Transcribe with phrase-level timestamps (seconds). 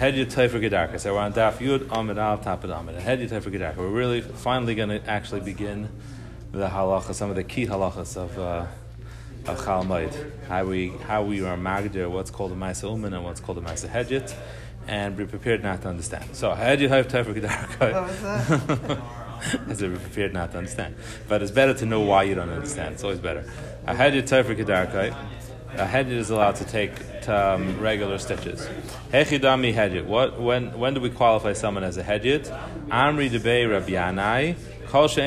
[0.00, 0.98] Hedya Taifer Gedarka.
[0.98, 2.94] So we're on Daf Yud Amid Al Tapid Amid.
[2.94, 3.76] Hedya Taifer Gedarka.
[3.76, 5.90] We're really finally going to actually begin
[6.52, 8.64] the halacha, some of the key halachas of uh,
[9.46, 10.46] of Chalmud.
[10.48, 13.60] How we how we are magdir what's called a Maisa Uman and what's called a
[13.60, 14.34] Maisa Hedjit,
[14.88, 16.34] and be prepared not to understand.
[16.34, 19.02] So Hedya Taifer Gedarka.
[19.68, 20.96] As we're prepared not to understand,
[21.28, 22.94] but it's better to know why you don't understand.
[22.94, 23.44] It's always better.
[23.86, 25.14] A Hedya Taifer Gedarka.
[25.74, 26.92] A hedjit is allowed to take
[27.28, 28.68] um, regular stitches.
[29.12, 30.04] Hechidami hedjit.
[30.04, 32.48] What when when do we qualify someone as a hedjit?
[32.88, 34.56] Amri debei Rabbi Yanai.
[34.90, 35.20] So the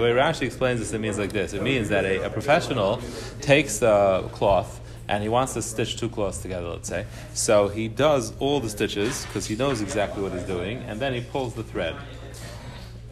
[0.00, 1.52] way Rashi explains this, it means like this.
[1.52, 3.00] It means that a, a professional
[3.40, 7.06] takes the cloth and he wants to stitch two cloths together, let's say.
[7.32, 11.14] So he does all the stitches because he knows exactly what he's doing, and then
[11.14, 11.94] he pulls the thread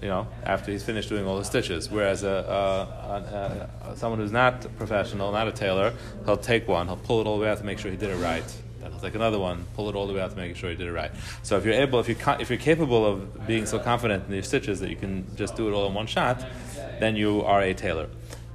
[0.02, 1.91] you know, after he's finished doing all the stitches.
[1.91, 5.93] Whereas a, a, a, someone who's not professional, not a tailor,
[6.25, 8.11] he'll take one, he'll pull it all the way out to make sure he did
[8.11, 8.45] it right.
[8.80, 10.77] Then he'll take another one, pull it all the way out to make sure he
[10.77, 11.11] did it right.
[11.42, 14.42] So if you're able, if you're, if you're capable of being so confident in your
[14.42, 16.44] stitches that you can just do it all in one shot,
[17.00, 18.09] then you are a tailor.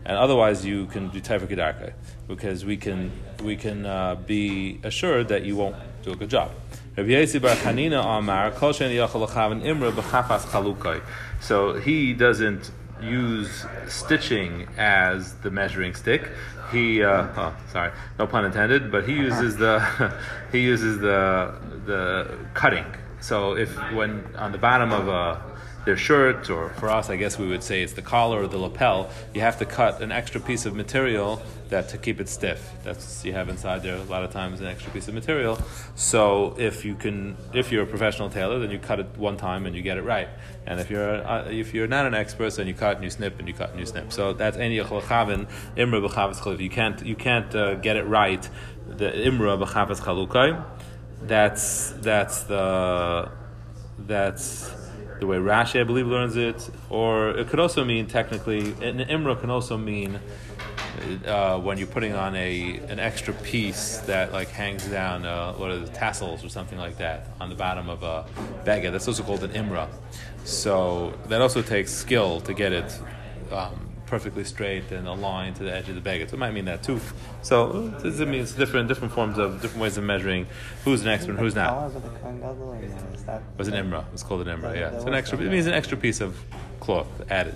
[0.05, 1.93] And otherwise, you can do taifer kedarka
[2.27, 6.51] because we can we can uh, be assured that you won't do a good job.
[6.95, 11.01] Rabbi Bar Chanina Amar Kol Imra B'Chafas Chalukai.
[11.43, 16.29] So he doesn't use stitching as the measuring stick.
[16.71, 19.79] He, uh, oh, sorry, no pun intended, but he uses the
[20.53, 21.53] he uses the
[21.85, 22.85] the cutting.
[23.19, 25.41] So if when on the bottom of a
[25.85, 28.57] their shirt, or for us, I guess we would say it's the collar or the
[28.57, 31.41] lapel, you have to cut an extra piece of material
[31.73, 32.61] that to keep it stiff.
[32.83, 35.57] That's you have inside there a lot of times an extra piece of material.
[35.95, 39.65] So if you can, if you're a professional tailor, then you cut it one time
[39.65, 40.29] and you get it right.
[40.67, 43.39] And if you're uh, if you're not an expert, then you cut and you snip
[43.39, 44.13] and you cut and you snip.
[44.13, 45.05] So that's any imra
[45.75, 48.47] b'chavas You can't you can't uh, get it right.
[48.87, 50.63] The imra b'chavas chalukai.
[51.23, 53.31] That's that's the
[53.97, 54.71] that's
[55.19, 59.39] the way Rashi, I believe, learns it, or it could also mean technically, an imra
[59.39, 60.19] can also mean
[61.25, 65.71] uh, when you're putting on a an extra piece that like hangs down, uh, what
[65.71, 68.25] are the tassels or something like that on the bottom of a
[68.65, 68.91] beged.
[68.91, 69.87] That's also called an imra.
[70.45, 72.99] So that also takes skill to get it
[73.51, 76.29] um, perfectly straight and aligned to the edge of the beged.
[76.29, 76.99] So it might mean that too.
[77.41, 80.47] So it means different different forms of different ways of measuring
[80.83, 81.91] who's an expert and who's not.
[83.57, 84.05] Was an imra.
[84.13, 84.75] It's called an imra.
[84.75, 85.39] Yeah, it's an extra.
[85.39, 86.39] It means an extra piece of
[86.79, 87.55] cloth added.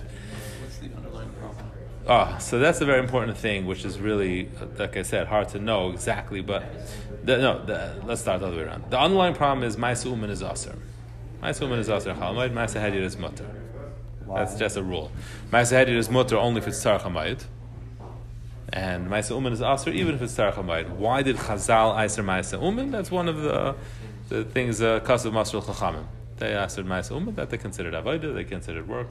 [2.10, 4.48] Ah, oh, so that's a very important thing, which is really,
[4.78, 6.40] like I said, hard to know exactly.
[6.40, 6.64] But
[7.22, 8.90] the, no, the, let's start the other way around.
[8.90, 10.74] The underlying problem is my uman is aser.
[11.42, 12.14] My uman is aser.
[12.14, 12.54] Chalmud.
[12.54, 13.44] Ma'aser hedir is mutter.
[14.26, 15.12] That's just a rule.
[15.52, 16.98] Ma'aser hedir is mutter only if it's tzar
[18.72, 20.54] And Ma'aser Uman is Aser even if it's tzar
[20.96, 22.90] Why did Chazal Aser Ma'aser Uman?
[22.90, 23.74] That's one of the,
[24.30, 26.06] the things, uh, Kasav Masrul Chachamim.
[26.38, 29.08] They Aser Ma'aser Uman that they considered Avodah, they considered work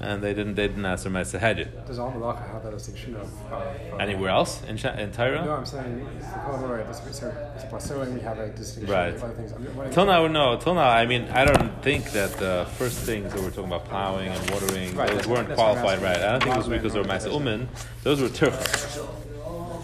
[0.00, 1.86] and they didn't they didn't answer Ma'aser Hedjit.
[1.86, 3.62] Does Al Malacha have that distinction of, uh,
[3.98, 5.44] anywhere else in in Torah?
[5.44, 9.14] No, I'm saying it's so we have a distinction right.
[9.14, 9.94] of other things.
[9.94, 10.56] Till now, no.
[10.56, 13.86] Till now, I mean, I don't think that the first things that we're talking about
[13.86, 16.16] plowing and watering right, those weren't qualified right.
[16.16, 17.68] I don't think it was because they were Ma'aser Uman.
[18.04, 18.98] Those were Turks.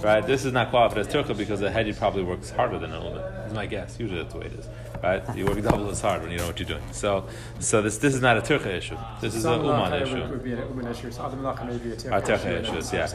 [0.02, 3.02] Right, this is not qualified as Turka because the Hedjit probably works harder than an
[3.02, 3.22] Uman.
[3.46, 3.98] Is my guess.
[3.98, 4.68] Usually that's the way it is
[5.04, 5.36] right?
[5.36, 6.82] You work double as hard when you know what you're doing.
[6.92, 7.28] So,
[7.60, 8.96] so this this is not a turcha issue.
[9.20, 10.26] This is a uman issue.
[10.28, 11.10] Would be an uman issue.
[11.10, 12.72] So other malacha may be a turcha issue.
[12.72, 12.92] issues.
[12.92, 13.06] Yeah.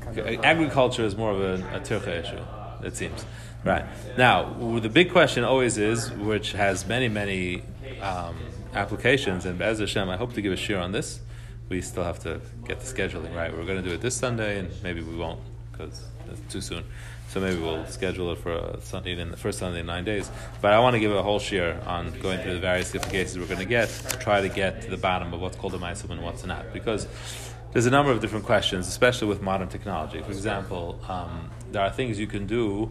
[0.00, 2.42] Kind of, uh, Agriculture is more of a, a turcha issue.
[2.86, 3.24] It seems.
[3.64, 3.84] Right
[4.16, 7.62] now, the big question always is, which has many many
[8.00, 8.36] um,
[8.74, 11.20] applications, and Bez Hashem, I hope to give a shiur on this.
[11.68, 13.50] We still have to get the scheduling right.
[13.54, 16.84] We're going to do it this Sunday, and maybe we won't because it's too soon.
[17.28, 20.30] So maybe we'll schedule it for a Sunday in the first Sunday in nine days.
[20.62, 23.38] But I want to give a whole shiur on going through the various different cases
[23.38, 25.78] we're going to get to try to get to the bottom of what's called a
[25.78, 26.72] ma'asum and what's not.
[26.72, 27.06] Because
[27.72, 30.22] there's a number of different questions, especially with modern technology.
[30.22, 32.88] For example, um, there are things you can do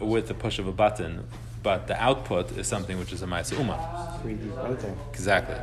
[0.00, 1.28] with the push of a button,
[1.62, 3.56] but the output is something which is a ma'aseh
[4.22, 4.98] 3D printing.
[5.12, 5.56] Exactly.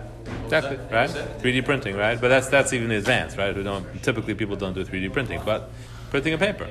[0.46, 0.78] Exactly.
[0.92, 1.10] Right.
[1.10, 1.98] 3D printing.
[1.98, 2.20] Right.
[2.20, 3.38] But that's that's even advanced.
[3.38, 3.54] Right.
[3.56, 5.70] We don't typically people don't do 3D printing, but
[6.10, 6.68] printing a paper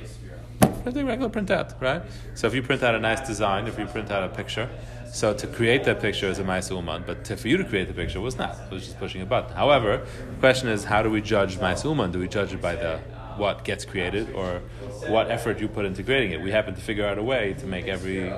[0.87, 2.01] printing regular printout, right?
[2.37, 4.71] So if you print out a nice design, if you print out a picture,
[5.13, 7.89] so to create that picture is a Maisa Uman, but to, for you to create
[7.89, 8.57] the picture was not.
[8.71, 9.53] It was just pushing a button.
[9.57, 12.13] However, the question is, how do we judge Maisa Uman?
[12.13, 12.99] Do we judge it by the
[13.37, 14.61] what gets created or
[15.09, 16.41] what effort you put into creating it?
[16.41, 18.33] We happen to figure out a way to make every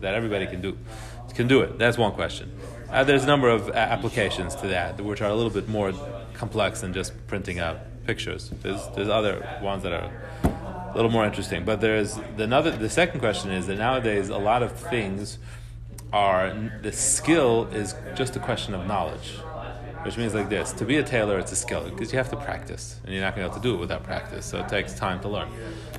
[0.00, 0.76] that everybody can do
[1.36, 1.78] can do it.
[1.78, 2.50] That's one question.
[2.90, 5.92] Uh, there's a number of applications to that, which are a little bit more
[6.34, 8.50] complex than just printing out pictures.
[8.60, 10.10] There's there's other ones that are
[10.92, 11.64] a little more interesting.
[11.64, 12.70] But there's the another.
[12.70, 15.38] The second question is that nowadays a lot of things
[16.12, 16.52] are
[16.82, 19.38] the skill is just a question of knowledge,
[20.02, 22.36] which means like this: to be a tailor, it's a skill because you have to
[22.36, 24.44] practice, and you're not going to be able to do it without practice.
[24.44, 25.48] So it takes time to learn.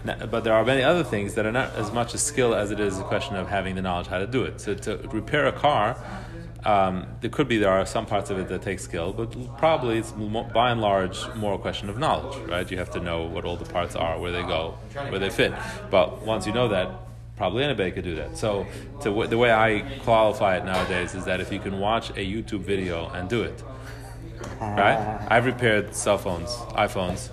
[0.06, 2.72] Now, but there are many other things that are not as much a skill as
[2.72, 4.62] it is a question of having the knowledge how to do it.
[4.62, 5.98] So to repair a car.
[6.66, 9.98] Um, there could be there are some parts of it that take skill, but probably
[9.98, 12.70] it's more, by and large more a question of knowledge, right?
[12.72, 14.78] You have to know what all the parts are, where they go,
[15.10, 15.54] where they fit.
[15.92, 16.90] But once you know that,
[17.36, 18.38] probably anybody could do that.
[18.38, 18.66] So
[19.02, 22.62] to, the way I qualify it nowadays is that if you can watch a YouTube
[22.62, 23.62] video and do it,
[24.62, 25.20] right?
[25.30, 27.30] I've repaired cell phones, iPhones.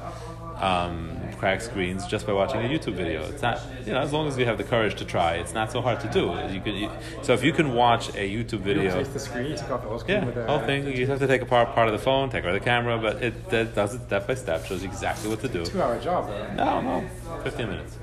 [0.60, 3.26] Um, crack screens just by watching a YouTube video.
[3.26, 5.72] It's not, you know, as long as you have the courage to try, it's not
[5.72, 6.24] so hard to do.
[6.54, 6.90] You can, you,
[7.22, 9.98] so if you can watch a YouTube video, you the screen, take off the whole
[9.98, 10.86] screen yeah, with the whole thing.
[10.86, 13.34] You have to take apart part of the phone, take away the camera, but it,
[13.52, 15.64] it does it step by step, shows you exactly what to do.
[15.64, 16.28] Two hour job.
[16.28, 16.54] Though.
[16.54, 17.08] No, no,
[17.42, 17.96] fifteen minutes.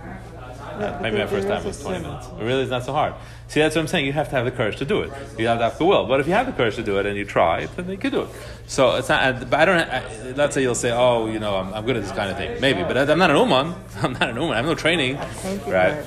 [0.79, 2.27] Yeah, maybe my first time was 20 minutes.
[2.27, 3.13] It really is not so hard.
[3.47, 4.05] See, that's what I'm saying.
[4.05, 5.11] You have to have the courage to do it.
[5.37, 6.05] You have to have the will.
[6.05, 8.11] But if you have the courage to do it and you try, then you can
[8.11, 8.29] do it.
[8.67, 9.49] So it's not.
[9.49, 9.79] But I don't.
[9.79, 12.37] I, let's say you'll say, "Oh, you know, I'm, I'm, good at this kind of
[12.37, 13.73] thing." Maybe, but I'm not an uman.
[14.01, 14.51] I'm not an uman.
[14.51, 15.17] I have no training.
[15.65, 16.03] Right.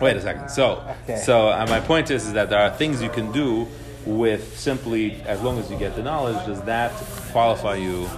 [0.00, 0.48] Wait a second.
[0.48, 0.82] So,
[1.22, 3.68] so uh, my point is, is that there are things you can do
[4.06, 6.44] with simply, as long as you get the knowledge.
[6.46, 6.92] Does that
[7.32, 8.08] qualify you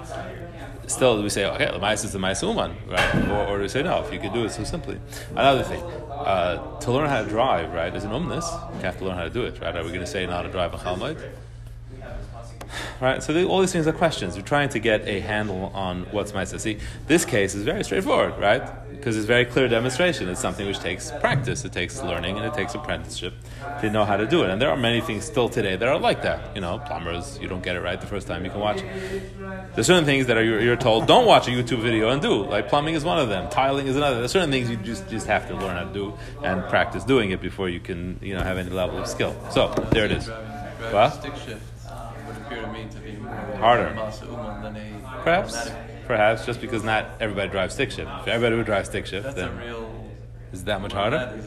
[0.87, 3.15] still we say, okay, the mice is the mice uman, right?
[3.29, 4.99] Or, or we say, no, if you could do it so simply.
[5.31, 8.45] Another thing, uh, to learn how to drive, right, is an umnus.
[8.77, 9.75] You have to learn how to do it, right?
[9.75, 11.19] Are we going to say not to drive a chalmite?
[13.01, 14.37] Right, so the, all these things are questions.
[14.37, 16.59] We're trying to get a handle on what's Maisa.
[16.59, 18.63] See, this case is very straightforward, right?
[19.05, 20.31] Because it's very clear demonstration.
[20.31, 23.35] It's something which takes practice, it takes learning, and it takes apprenticeship
[23.83, 24.49] to know how to do it.
[24.49, 26.55] And there are many things still today that are like that.
[26.55, 28.83] You know, plumbers, you don't get it right the first time, you can watch.
[29.75, 32.47] There's certain things that are, you're, told don't watch a YouTube video and do.
[32.47, 34.21] Like plumbing is one of them, tiling is another.
[34.21, 37.31] There's certain things you just just have to learn how to do and practice doing
[37.31, 39.37] it before you can you know have any level of skill.
[39.51, 40.29] So there it is.
[40.29, 41.23] What?
[41.23, 42.15] Um,
[42.47, 43.91] appear to me to be more harder.
[45.23, 45.69] Perhaps,
[46.06, 48.11] perhaps just because not everybody drives stick shift.
[48.23, 50.05] If everybody would drive stick shift, That's then real,
[50.53, 51.41] is that much harder?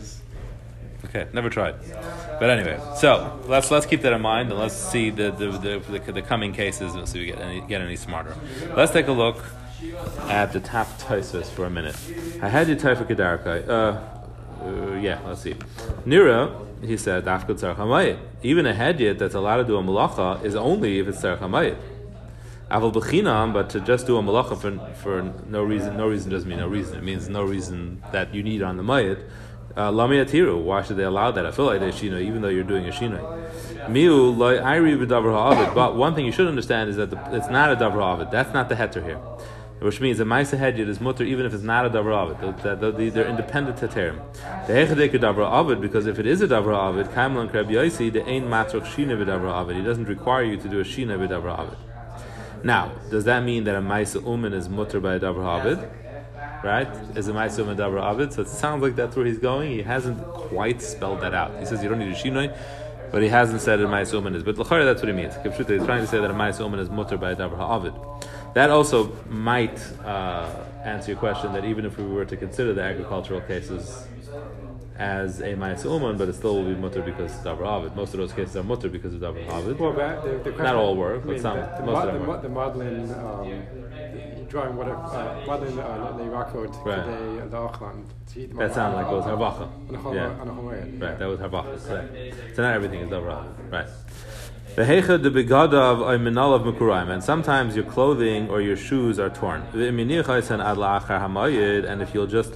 [1.06, 1.76] Okay, never tried.
[2.40, 6.00] But anyway, so let's let's keep that in mind and let's see the the, the,
[6.00, 8.36] the, the coming cases and see if we get any get any smarter.
[8.76, 9.44] Let's take a look
[10.24, 11.96] at the tap Tosus for a minute.
[12.42, 13.68] I had you type for Kedarkai.
[13.68, 14.00] Uh,
[14.64, 15.54] uh, yeah, let's see.
[16.06, 16.52] Nira,
[16.84, 17.24] he said,
[18.44, 21.78] Even a hedyet that's allowed to do a malacha is only if it's Tzarech.
[22.72, 26.50] Aval Bechinam, but to just do a malacha for, for no reason, no reason doesn't
[26.50, 26.98] mean no reason.
[26.98, 29.24] It means no reason that you need on the mayit.
[29.76, 30.62] Uh, Lami atiru.
[30.62, 31.46] Why should they allow that?
[31.46, 33.20] I feel like shino, even though you're doing a shino.
[33.88, 35.76] Miu loy ayri b'davar ha'avid.
[35.76, 38.32] But one thing you should understand is that the, it's not a davar ha'avid.
[38.32, 39.20] That's not the heter here
[39.80, 43.14] which means a Maisa Hedyot is mutter even if it's not a Davar Avid.
[43.14, 44.20] They're independent Teterim.
[44.66, 48.28] The Hechadek Davar Avid, because if it is a Davar Avid, Kaimlan Kreb Yaisi, the
[48.28, 49.76] Ein Matrok Shina V'Davar Avid.
[49.76, 51.78] He doesn't require you to do a Shina V'Davar Avid.
[52.68, 55.90] Now, does that mean that a Maisa Uman is mutter by a Davar Avid?
[56.66, 56.90] Right?
[57.16, 58.34] Is a Maisa Uman Davar Avid?
[58.34, 59.72] So it sounds like that's where he's going.
[59.72, 61.58] He hasn't quite spelled that out.
[61.62, 62.54] He says you don't need a Shinoi.
[63.10, 64.44] But he hasn't said a Ma'is Uman is.
[64.44, 65.34] But L'chari, that's what he means.
[65.36, 67.96] He's trying to say that a Ma'is Uman is mutter by a Davar Ha'avid.
[68.54, 70.54] That also might uh,
[70.84, 74.06] answer your question that even if we were to consider the agricultural cases
[74.98, 77.96] as a Ma'is Uman, but it still will be mutter because of Davar Avid.
[77.96, 79.80] Most of those cases are mutter because of Davar Avid.
[79.80, 81.58] Well, the, the Not all work, but I mean, some.
[81.58, 82.42] The, the, most of them the, work.
[82.42, 87.04] the modeling, um, drawing what uh, modeling uh, Leirakot, Right.
[87.04, 88.58] Today, the Achlan.
[88.58, 89.70] That sounded like it was Harvacha.
[90.14, 91.06] Yeah.
[91.06, 92.56] Right, that was Harvacha, correct.
[92.56, 93.72] So not everything is Davar Avid.
[93.72, 93.88] Right.
[94.76, 99.18] The hecha de begadav a minal of mekuraim, and sometimes your clothing or your shoes
[99.20, 99.64] are torn.
[99.74, 99.88] The
[101.88, 102.54] And if you'll just,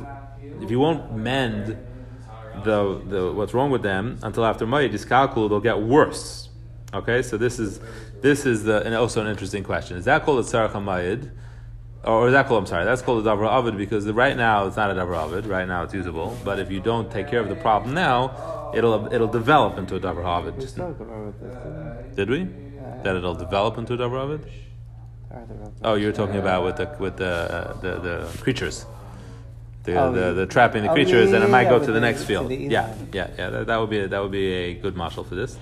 [0.61, 1.77] if you won't mend
[2.63, 6.49] the, the what's wrong with them until after mayid diskalkul, they'll get worse.
[6.93, 7.79] Okay, so this is
[8.21, 9.97] this is the and also an interesting question.
[9.97, 11.31] Is that called a tzarech hamayid?
[12.03, 14.75] Or is that called, I'm sorry, that's called a davar avid because right now it's
[14.75, 15.45] not a davar avid.
[15.45, 19.13] Right now it's usable, but if you don't take care of the problem now, it'll
[19.13, 20.57] it'll develop into a davar havid.
[22.15, 22.49] Did we?
[23.03, 24.47] That it'll develop into a davar havid.
[25.83, 28.85] Oh, you're talking about with the with the uh, the, the creatures.
[29.83, 31.99] The, oh, the, the trapping the oh, creatures, yeah, and it might go to the
[31.99, 32.51] next field.
[32.51, 33.49] Yeah, yeah, yeah.
[33.49, 35.57] That, that would be a, that would be a good mashal for this.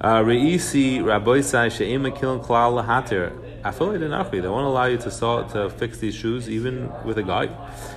[0.00, 3.32] Uh, Reisi Rabboisai She'ima Kiln Klal Lahatir.
[3.64, 4.40] Affiliate Nachri.
[4.42, 7.46] They won't allow you to saw to fix these shoes even with a guy.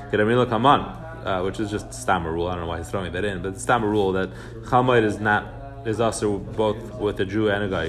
[0.10, 2.48] Get a Mila Kaman uh, which is just stammer rule.
[2.48, 4.30] I don't know why he's throwing that in, but stammer rule that
[4.70, 5.46] chalmite is not
[5.86, 7.86] is also both with a Jew and a guy.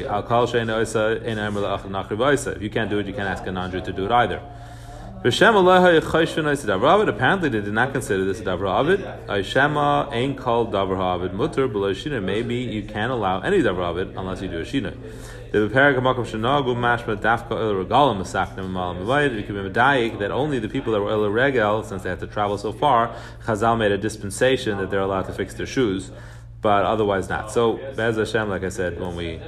[2.52, 4.40] If you can't do it, you can't ask a non-Jew to do it either.
[5.25, 8.99] Apparently, they did not consider this a davar ha'avid.
[9.29, 12.21] Aishema ain't called davar ha'avid mutter below shina.
[12.21, 14.97] Maybe you can't allow any davar ha'avid unless you do a shina.
[15.52, 19.37] The beperek ha'makom shenagu mashma dafka il regalim masaknim malam mavayid.
[19.37, 22.19] You can be medayik that only the people that were il regel, since they had
[22.19, 23.14] to travel so far,
[23.45, 26.11] Chazal made a dispensation that they're allowed to fix their shoes,
[26.61, 27.52] but otherwise not.
[27.52, 29.41] So, Bez Hashem, like I said, when we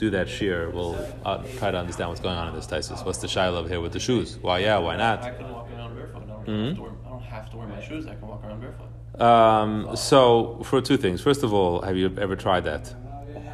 [0.00, 3.02] do that shiur, we'll uh, try to understand what's going on in this thesis.
[3.06, 4.28] What's the shiloh here with the shoes?
[4.46, 5.18] Why yeah, why not?
[5.22, 6.22] I can walk around barefoot.
[6.22, 6.68] I don't, Mm-hmm.
[6.68, 8.06] have to wear, I don't have to wear my shoes.
[8.06, 8.88] I can walk around barefoot.
[9.30, 11.20] Um, so, for two things.
[11.20, 12.84] First of all, have you ever tried that?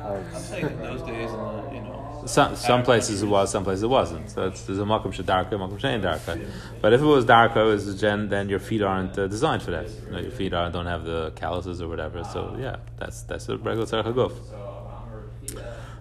[0.05, 3.83] I'm saying in those days, in you know, Some, some places it was, some places
[3.83, 4.31] it wasn't.
[4.31, 6.33] So it's, there's a makom shadarka, makom shein darka.
[6.81, 9.73] But if it was darka, it was gen, then your feet aren't uh, designed for
[9.73, 9.87] that.
[10.05, 12.23] You know, your feet aren't, don't have the calluses or whatever.
[12.25, 14.33] So yeah, that's that's a regular tzarech haguf.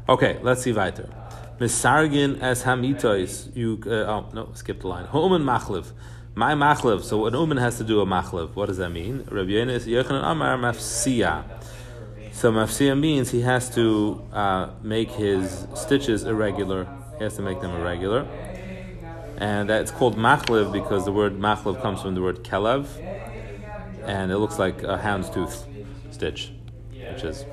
[0.08, 1.10] Okay, let's see weiter.
[1.60, 3.56] Misargin as hamitois.
[3.56, 5.06] You uh, oh no, skip the line.
[5.06, 5.94] Homan machlev.
[6.36, 7.04] My machlev.
[7.04, 8.54] So an uman has to do a machlev.
[8.54, 9.28] What does that mean?
[9.32, 10.74] Rabbi Yenis Amar.
[12.34, 16.88] So mafsiya means he has to uh, make his stitches irregular.
[17.18, 18.28] He has to make them irregular.
[19.38, 22.86] And that's called machlev because the word machlev comes from the word kelev,
[24.06, 25.66] and it looks like a hound's tooth
[26.12, 26.52] stitch,
[26.92, 27.44] which is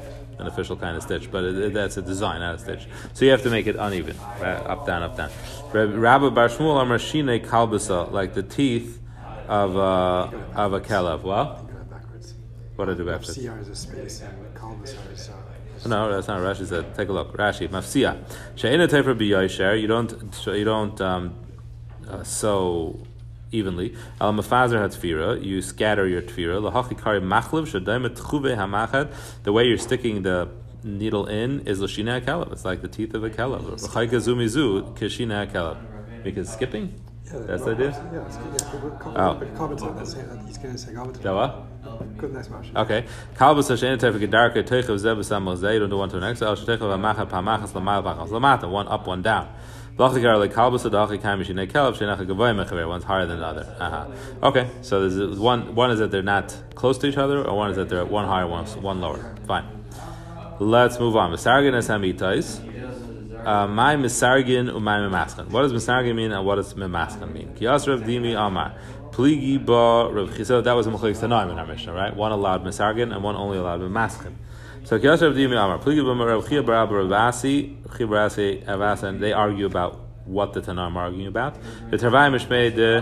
[0.43, 2.87] an official kind of stitch, but it, it- that's a design, not a stitch.
[3.15, 4.57] So you have to make it uneven, right?
[4.75, 5.31] up, down, up, down.
[5.73, 9.01] Rabbi Bar Shmuel Amar Shine kalbasa, like the teeth
[9.49, 11.23] of a, of a kelev.
[11.23, 12.35] Well, You go backwards.
[12.77, 13.35] what did I do backwards?
[13.39, 16.95] CR is a space and Kalbas is uh, No, that's not Rashi said.
[16.95, 17.37] Take a look.
[17.37, 18.17] Rashi, mafsiya.
[18.55, 19.81] She'ena tefer b'yosher.
[19.81, 20.13] You don't,
[20.47, 21.35] you don't um,
[22.09, 22.99] uh, sow
[23.53, 23.95] evenly.
[24.21, 25.43] Al mafazer hatfira.
[25.45, 26.61] You scatter your tefira.
[26.61, 29.13] Lahachi kari machlev shadaim tchuve hamachad.
[29.45, 30.49] The way you're sticking the
[30.83, 32.51] needle in is l'shina kelev.
[32.53, 33.63] It's like the teeth of a kelev.
[33.71, 35.77] L'chayka zumizu kishina kelev.
[36.25, 36.95] Because skipping.
[37.25, 38.11] yeah, That's no, the idea?
[38.13, 38.37] Yeah, it's.
[38.37, 39.35] Yeah, Oh.
[39.35, 41.17] but Kalbas, let's say that he's going to say Kalbas.
[41.17, 42.19] Is that what?
[42.19, 42.77] Good, nice motion.
[42.77, 43.05] Okay.
[43.37, 45.75] Kalbus hashen tefer gedarke teichav zeh b'sam mozei.
[45.75, 46.43] You don't do one to the next.
[46.43, 48.69] El sheteichav ha'machad pa'machas l'mayel pa'chas l'mata.
[48.69, 49.49] One up, one down.
[49.97, 50.15] One's
[53.05, 53.77] higher than the other.
[53.79, 54.07] Uh-huh.
[54.43, 54.69] Okay.
[54.81, 55.75] So there's one.
[55.75, 58.27] One is that they're not close to each other, or one is that they're one
[58.27, 59.37] higher, one one lower.
[59.47, 59.67] Fine.
[60.59, 61.31] Let's move on.
[61.33, 62.61] Misargin es hamitais.
[63.47, 65.49] Uh, my misargin umay memaschan.
[65.49, 67.55] What does misargin mean and what does memaschan mean?
[67.55, 68.75] Kiyas Rav Dimi Amar.
[69.11, 70.65] Pligi ba Rav.
[70.65, 72.15] That was a mechalik tanoim in our Mishnah, right?
[72.17, 74.35] One allowed misargin and one only allowed memaschan.
[74.93, 75.79] So Kiyas Rav Dimi Amar.
[75.79, 77.97] Pligi Chia bar Abba Ravasi.
[77.97, 79.05] Chia bar Avasa.
[79.05, 81.55] And they argue about what the tanoim are arguing about.
[81.91, 83.01] The Tarvai Mishmei de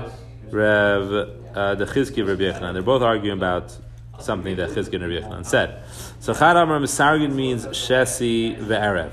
[0.53, 1.13] Rav
[1.57, 2.75] uh, the Chizki Rav Yechanan.
[2.75, 3.77] They're both arguing about
[4.21, 5.83] something that Chizki and Rav Yechanan said.
[6.21, 9.11] So Chad Amar misargin means shesi ve'erev.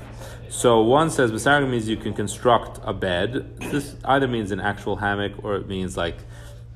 [0.48, 3.58] So one says Basarga means you can construct a bed.
[3.58, 6.18] This either means an actual hammock or it means like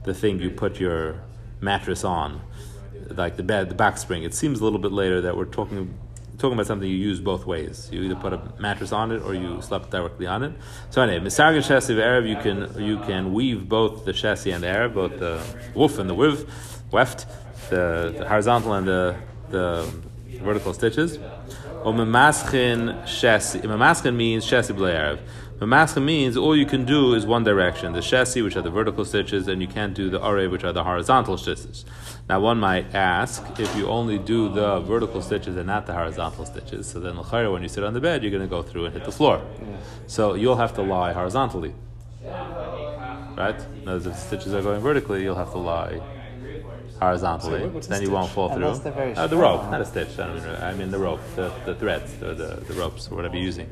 [0.03, 1.23] the thing you put your
[1.61, 2.41] mattress on,
[3.11, 4.23] like the bed, the back spring.
[4.23, 5.95] It seems a little bit later that we're talking
[6.39, 7.89] talking about something you use both ways.
[7.93, 10.53] You either put a mattress on it or you slept directly on it.
[10.91, 14.69] So anyway, Misarga Shesi Arab, you can you can weave both the Shesi and the
[14.69, 15.41] Arab, both the
[15.75, 16.51] woof and the wiv,
[16.91, 17.27] weft,
[17.71, 19.17] the, the horizontal and the
[19.51, 19.89] the
[20.43, 21.19] vertical stitches.
[21.85, 23.61] Or memaschin shesi.
[23.63, 25.19] Memaschin means shesi b'le'erev.
[25.59, 29.05] Memaschin means all you can do is one direction, the shesi, which are the vertical
[29.05, 31.85] stitches, and you can't do the arev, which are the horizontal stitches.
[32.33, 36.47] Now, one might ask if you only do the vertical stitches and not the horizontal
[36.47, 36.87] stitches.
[36.87, 38.95] So then, l'chayr, when you sit on the bed, you're going to go through and
[38.95, 39.43] hit the floor.
[40.07, 41.75] So you'll have to lie horizontally,
[42.25, 43.61] right?
[43.85, 46.01] Now, if the stitches are going vertically, you'll have to lie
[47.01, 47.83] horizontally.
[47.83, 48.77] So then you won't fall through.
[48.77, 50.19] They're very Uh, the rope, not a stitch.
[50.19, 53.37] I mean, I mean the rope, the, the threads, the, the, the ropes, or whatever
[53.37, 53.69] you're using.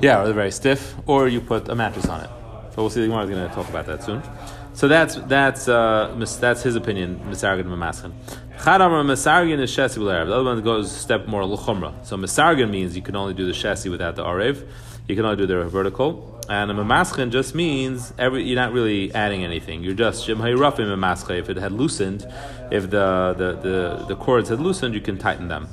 [0.00, 2.30] Yeah, or they're very stiff, or you put a mattress on it.
[2.72, 3.02] So we'll see.
[3.02, 4.22] The Gemara is going to talk about that soon.
[4.76, 7.18] So that's that's uh, that's his opinion.
[7.20, 8.12] Misargin Mamaskin.
[8.58, 10.26] Chadamar Misargin is shesi b'le'erev.
[10.26, 12.04] The other one goes a step more l'chumra.
[12.04, 14.68] So Misargin means you can only do the shesi without the arev.
[15.08, 16.38] You can only do the vertical.
[16.50, 19.82] And a Mamaschin just means every, you're not really adding anything.
[19.82, 21.38] You're just Shim Hayrafim.
[21.38, 22.26] If it had loosened,
[22.70, 25.68] if the, the, the, the cords had loosened, you can tighten them.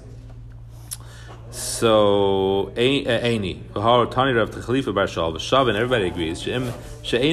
[1.54, 6.42] So Aini, V'har Tani Rav Khalifa Bar Shal V'Shav, everybody agrees.
[6.42, 6.64] She'ein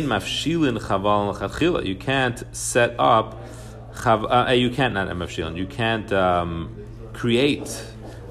[0.04, 1.86] mafshilin chaval l'chadchila.
[1.86, 3.42] You can't set up.
[4.04, 5.56] Uh, you can't not mafshilin.
[5.56, 6.76] You can't um,
[7.14, 7.82] create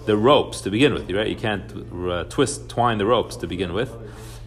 [0.05, 1.09] the ropes to begin with.
[1.09, 1.27] Right?
[1.27, 3.91] You can't uh, twist twine the ropes to begin with.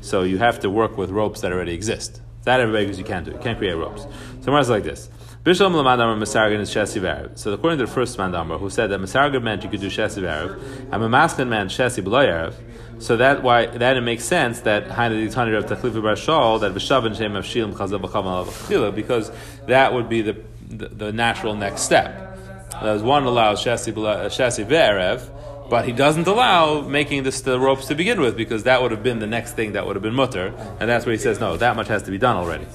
[0.00, 2.20] So you have to work with ropes that already exist.
[2.44, 3.32] That everybody agrees you can't do.
[3.32, 4.06] You can't create ropes.
[4.42, 5.08] So it's like this.
[5.44, 7.36] Bishlam Lamandamar Masargan is Shesi Verev.
[7.36, 10.22] So according to the first Mandamar, who said that Masargan meant you could do Shesi
[10.22, 12.54] Verev, and Mamaskan meant Shesi B'loy Erev,
[13.02, 16.72] so that why that it makes sense that Haina Tani of Tachlifu Bar Shal that
[16.74, 19.32] B'shavin Shem of Shilim Chazav B'chamal because
[19.66, 20.36] that would be the,
[20.68, 22.38] the, the natural next step.
[22.80, 25.28] As one allows Shesi uh, Shesi Verev,
[25.68, 29.02] but he doesn't allow making this the ropes to begin with because that would have
[29.02, 31.56] been the next thing that would have been mutter, and that's where he says no,
[31.56, 32.66] that much has to be done already.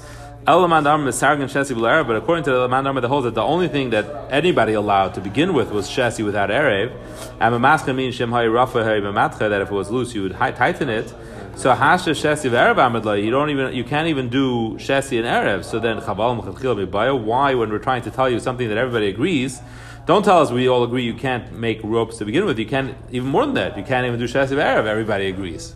[0.48, 5.20] But according to the Mandar that holds that the only thing that anybody allowed to
[5.20, 6.96] begin with was Shesi without Erev,
[7.42, 11.14] and Mamaska means Shem Rafa that if it was loose you would tighten it.
[11.58, 15.66] So Hasha Shesi Erev you don't even you can't even do Shesi and Erev.
[15.66, 19.60] So then Chabal why when we're trying to tell you something that everybody agrees,
[20.06, 22.58] don't tell us we all agree you can't make ropes to begin with.
[22.58, 23.78] You can't even more than that.
[23.78, 24.86] You can't even do Shesi Erev.
[24.86, 25.76] Everybody agrees.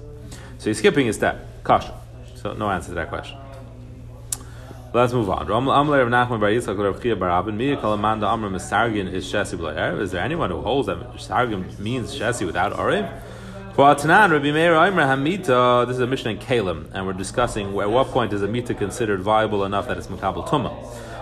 [0.59, 1.45] So he's skipping a step.
[1.65, 1.93] Kasha.
[2.35, 3.37] So no answer to that question.
[4.93, 5.43] Let's move on.
[5.43, 5.47] Is
[10.11, 13.09] there anyone who holds that Misargin means Shesi without Arev?
[13.73, 17.67] For Atanan, Rabbi Meir Aimer Hamita, this is a Mishnah in Kalim, and we're discussing
[17.79, 20.75] at what point is a mita considered viable enough that it's Makabal Tumah.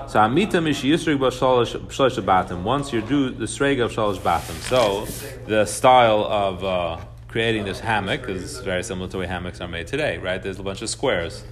[0.09, 2.63] So Hamita Mish Yisrig Shalosh Batim.
[2.63, 4.55] Once you do the Sreg of Shalosh Batim.
[4.67, 5.05] So
[5.45, 6.97] the style of uh,
[7.29, 10.41] creating this hammock is very similar to the way hammocks are made today, right?
[10.41, 11.43] There's a bunch of squares.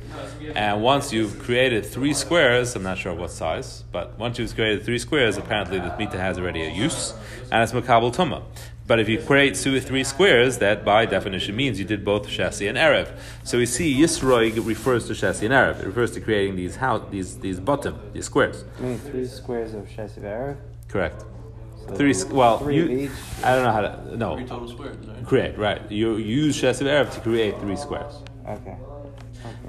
[0.56, 4.84] And once you've created three squares, I'm not sure what size, but once you've created
[4.84, 7.14] three squares, apparently the mita has already a use,
[7.52, 8.44] and it's makabel tumah.
[8.88, 12.26] But if you create two, or three squares, that by definition means you did both
[12.26, 13.16] Shasi and Erev.
[13.44, 15.82] So we see Yisroig refers to Shasi and Erev.
[15.82, 18.64] It refers to creating these house, these these bottom, these squares.
[18.80, 20.58] You mean three squares of Shasi and Erev?
[20.88, 21.26] Correct.
[21.96, 23.12] Three, well, three you,
[23.44, 24.36] I don't know how to, no.
[24.36, 25.26] Three total squares, right?
[25.26, 25.92] Create, right.
[25.92, 28.14] You use Shesiv Erev to create three squares.
[28.48, 28.72] Okay.
[28.72, 28.78] okay.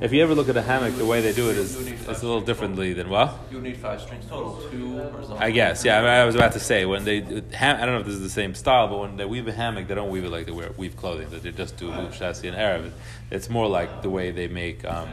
[0.00, 2.26] If you ever look at a hammock, the way they do it is it's a
[2.26, 3.36] little differently than what?
[3.50, 5.38] You need five strings total, two horizontal.
[5.38, 5.98] I guess, yeah.
[5.98, 7.20] I, mean, I was about to say when they,
[7.52, 9.52] ham, I don't know if this is the same style, but when they weave a
[9.52, 11.28] hammock, they don't weave it like they wear, weave clothing.
[11.30, 12.92] They just do chassis and Arab.
[13.30, 15.08] It's more like the way they make um,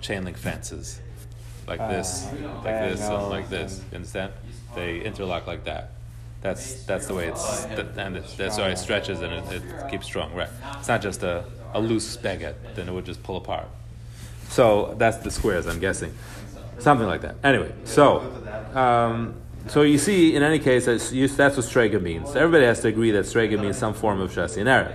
[0.00, 1.00] chain link fences,
[1.66, 3.80] like this, Uh, like this, yeah, something like this.
[3.90, 4.32] You understand?
[4.74, 5.93] They interlock like that.
[6.44, 10.04] That's that's the way it's and it, that's why it stretches and it, it keeps
[10.04, 10.34] strong.
[10.34, 10.50] Right.
[10.78, 12.54] It's not just a, a loose beged.
[12.74, 13.66] Then it would just pull apart.
[14.50, 15.66] So that's the squares.
[15.66, 16.12] I'm guessing,
[16.78, 17.36] something like that.
[17.42, 18.20] Anyway, so.
[18.74, 19.36] Um,
[19.68, 22.36] so you see, in any case, that's, that's what strega means.
[22.36, 24.94] Everybody has to agree that strega means some form of shasi and erev.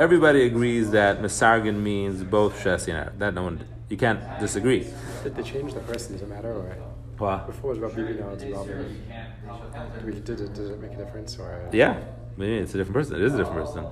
[0.00, 3.18] Everybody agrees that mesargin means both shasi and erev.
[3.18, 4.88] That no one, you can't disagree.
[5.22, 6.14] Did they change the person?
[6.14, 6.50] Does it matter?
[6.50, 6.76] Or
[7.18, 7.46] What?
[7.46, 8.66] before it was Rabbi, now it's Rabbi.
[8.66, 10.54] Do we, did it?
[10.54, 11.38] Did it make a difference?
[11.38, 11.98] Or Yeah,
[12.36, 13.16] maybe it's a different person.
[13.16, 13.86] It is a different person.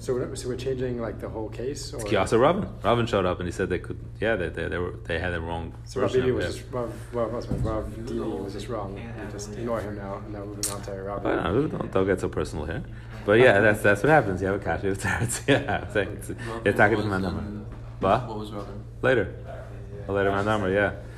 [0.00, 1.92] So we're, so we're changing like the whole case.
[1.92, 2.66] Or Kiyasa Robin.
[2.82, 3.98] Robin showed up and he said they could.
[4.18, 5.74] Yeah, they they, they were they had the wrong.
[5.84, 6.58] So version Rabbi of was it.
[6.58, 8.94] just Rav, Rav, what's Dini was just wrong.
[8.94, 10.14] We just ignore him now.
[10.24, 11.30] And now moving on to Rabbi.
[11.30, 12.82] I don't, know, don't, don't get so personal here.
[13.26, 14.40] But yeah, that's that's what happens.
[14.40, 15.46] You have a kasha with teretz.
[15.46, 16.30] Yeah, I'm saying it's,
[16.64, 17.66] it's talking to Robin my was, number.
[18.00, 18.26] What?
[18.26, 18.82] What was Robin?
[19.02, 19.34] Later,
[20.08, 20.70] a later my number.
[20.70, 20.92] Yeah.
[20.92, 20.96] So Kiyasa Robin.
[20.96, 21.09] Uh,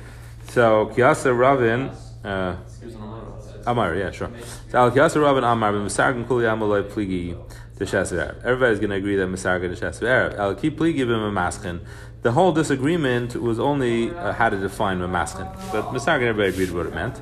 [2.79, 3.23] He was an Amara.
[3.65, 4.29] Amar, yeah, sure.
[4.69, 7.35] So Al Kiyasa Rabban Amar, Misargan Kuli Amaloi Pligi
[7.81, 8.37] Arab.
[8.45, 10.39] Everybody's going to agree that Misargan Arab.
[10.39, 11.79] Al Ki Pligi Bimamaskin.
[12.21, 15.51] The whole disagreement was only uh, how to define Mamaskin.
[15.71, 17.19] But Misargan, everybody agreed what it meant.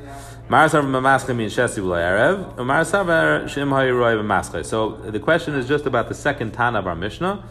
[4.65, 7.43] So the question is just about the second Tana of our Mishnah,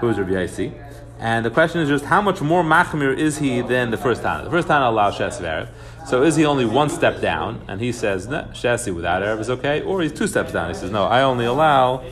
[0.00, 0.89] who is Rabbi Yaisi.
[1.20, 4.44] And the question is just how much more machmir is he than the first Tana?
[4.44, 5.68] The first Tana allows Shesi Arab.
[6.06, 7.60] So is he only one step down?
[7.68, 9.82] And he says, no, Shesi without Arab is okay.
[9.82, 10.68] Or he's two steps down.
[10.68, 12.02] He says, no, I only allow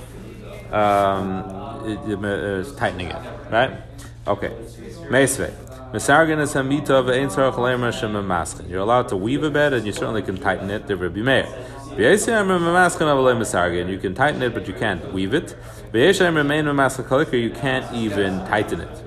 [0.71, 3.51] um, it- it- uh, tightening it.
[3.51, 3.73] Right?
[4.27, 4.51] Okay.
[5.09, 5.55] Meisvei.
[8.69, 10.87] You're allowed to weave a bed and you certainly can tighten it.
[10.87, 11.45] The Rabbi Meir.
[11.97, 13.89] V'yesem mamaskin avale misargan.
[13.89, 15.57] You can tighten it, but you can't weave it.
[15.93, 17.41] V'yesem remain mamaskin kalikar.
[17.41, 19.05] You can't even tighten it.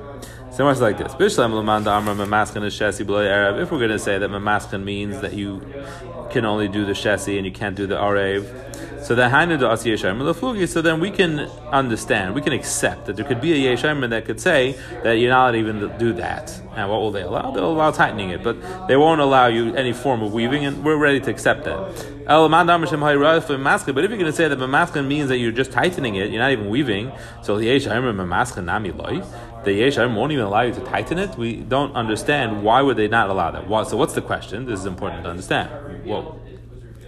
[0.52, 1.14] So much like this.
[1.14, 3.60] Is Arab.
[3.60, 5.62] If we're going to say that mamaskin means that you
[6.32, 8.44] can only do the shesi and you can't do the arev,
[9.04, 10.68] so then hainu asi yeshayim.
[10.68, 11.40] So then we can
[11.72, 15.32] understand, we can accept that there could be a yeshayim that could say that you're
[15.32, 16.52] not even to do that.
[16.76, 17.52] And what will they allow?
[17.52, 20.96] They'll allow tightening it, but they won't allow you any form of weaving, and we're
[20.96, 21.78] ready to accept that.
[22.26, 22.46] But
[24.04, 26.52] if you're going to say that mamaskin means that you're just tightening it, you're not
[26.52, 27.12] even weaving,
[27.42, 29.22] so the yeshayim mamaskin nami loy
[29.64, 31.38] the Yeshayim won't even allow you to tighten it.
[31.38, 33.68] We don't understand why would they not allow that.
[33.88, 34.66] So what's the question?
[34.66, 35.70] This is important to understand.
[36.04, 36.41] Well,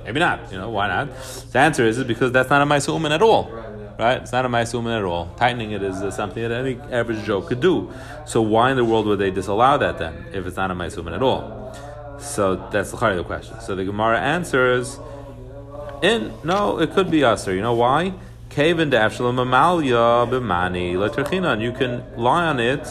[0.03, 0.51] maybe not.
[0.51, 1.09] You know why not?
[1.51, 3.49] The answer is, is because that's not a Maisa at all,
[3.97, 4.21] right?
[4.21, 5.33] It's not a Maisuman at all.
[5.37, 7.91] Tightening it is something that any average Joe could do.
[8.25, 11.15] So why in the world would they disallow that then, if it's not a Maisuman
[11.15, 11.75] at all?
[12.19, 13.59] So that's the heart of the question.
[13.61, 14.99] So the Gemara answers,
[16.01, 17.53] in no, it could be Aser.
[17.53, 18.13] You know why?
[18.49, 21.61] Kaven Davshalom Amalia Bimani Laterchinan.
[21.61, 22.87] You can lie on it,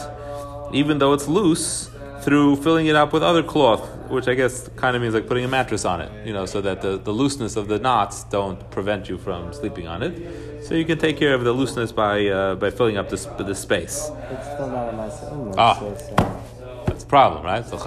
[0.73, 1.89] even though it's loose,
[2.23, 5.45] through filling it up with other cloth, which I guess kind of means like putting
[5.45, 8.59] a mattress on it, you know, so that the, the looseness of the knots don't
[8.71, 10.63] prevent you from sleeping on it.
[10.63, 13.55] So you can take care of the looseness by uh, by filling up this the
[13.55, 14.09] space.
[14.31, 15.19] It's still not a nice
[15.57, 15.79] Ah.
[15.79, 17.65] uh, That's the problem, right?
[17.65, 17.77] So.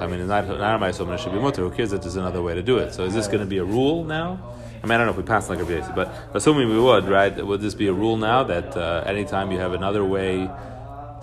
[0.00, 1.62] I mean, it's not not my it should be mutter.
[1.62, 2.92] Who cares that there's another way to do it?
[2.92, 4.38] So is this going to be a rule now?
[4.82, 7.34] I mean, I don't know if we pass like a but assuming we would, right?
[7.46, 10.50] Would this be a rule now that uh, anytime you have another way,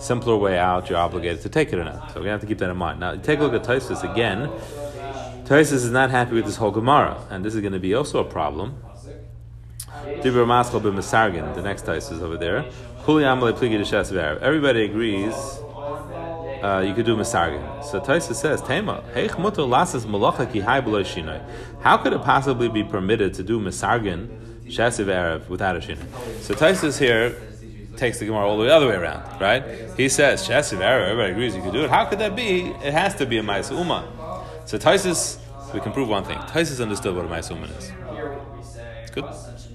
[0.02, 2.08] simpler way out, you're obligated to take it or not?
[2.08, 3.00] So we're gonna have to keep that in mind.
[3.00, 4.50] Now, take a look at Taisus again.
[5.44, 8.20] Taisus is not happy with this whole Gemara, and this is going to be also
[8.20, 8.82] a problem.
[11.54, 12.64] The next Taisus over there.
[14.40, 15.34] Everybody agrees
[16.62, 17.84] uh, you could do Masargin.
[17.84, 19.02] So Taisa says, Tema.
[21.80, 24.28] How could it possibly be permitted to do Masargin,
[24.66, 26.40] Shesiv Erev, without a shinoi?
[26.40, 27.36] So Taisa here
[27.96, 29.62] takes the Gemara all the other way around, right?
[29.96, 31.90] He says, Shesiv Erev, everybody agrees you could do it.
[31.90, 32.62] How could that be?
[32.82, 34.08] It has to be a Maisa Uma.
[34.64, 35.38] So Taisus,
[35.74, 36.38] we can prove one thing.
[36.38, 37.92] Taisus understood what a Maisa Uma is.
[39.12, 39.24] Good.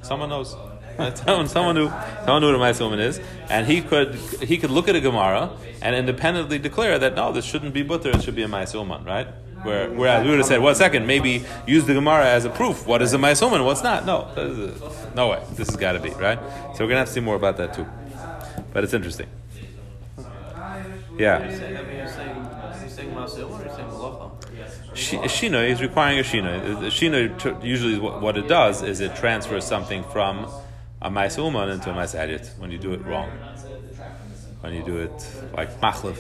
[0.01, 0.55] Someone knows.
[0.97, 1.89] Someone, someone knew,
[2.25, 4.99] someone knew what a Maisa Woman is, and he could he could look at a
[4.99, 8.79] Gemara and independently declare that no, this shouldn't be butter, it should be a Maisa
[8.79, 9.27] Woman, right?
[9.61, 12.87] Where, whereas we would have said, one second, maybe use the Gemara as a proof.
[12.87, 13.63] What is a Maisa Woman?
[13.63, 14.07] What's not?
[14.07, 15.43] No, a- no way.
[15.53, 16.39] This has got to be right.
[16.75, 17.85] So we're gonna have to see more about that too.
[18.73, 19.27] But it's interesting.
[21.17, 21.47] Yeah.
[21.47, 24.95] You're saying, I mean, you're saying, you're saying Masil or you're saying Malacha?
[24.95, 26.79] Shi- Shino is requiring a shino.
[26.79, 30.47] The Shino usually what, what it does is it transfers something from
[31.01, 33.29] a ma'ase uman into a ma'ase adit when you do it wrong.
[34.61, 36.17] When you do it like machlif.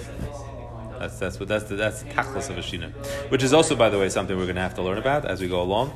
[0.99, 2.91] That's that's what that's the that's the tachlis of a shino,
[3.29, 5.41] which is also, by the way, something we're going to have to learn about as
[5.41, 5.93] we go along.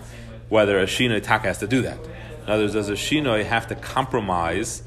[0.49, 1.97] Whether a shino tak has to do that.
[2.43, 4.83] In other words, does a shino have to compromise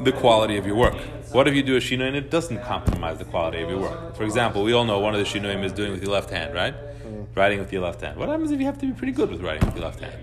[0.00, 0.94] the quality of your work.
[1.32, 4.16] What if you do a shinoim and it doesn't compromise the quality of your work?
[4.16, 6.54] For example, we all know one of the shinoim is doing with your left hand,
[6.54, 6.74] right?
[6.74, 7.26] Mm.
[7.34, 8.18] Writing with your left hand.
[8.18, 10.14] What happens if you have to be pretty good with writing with your left hand?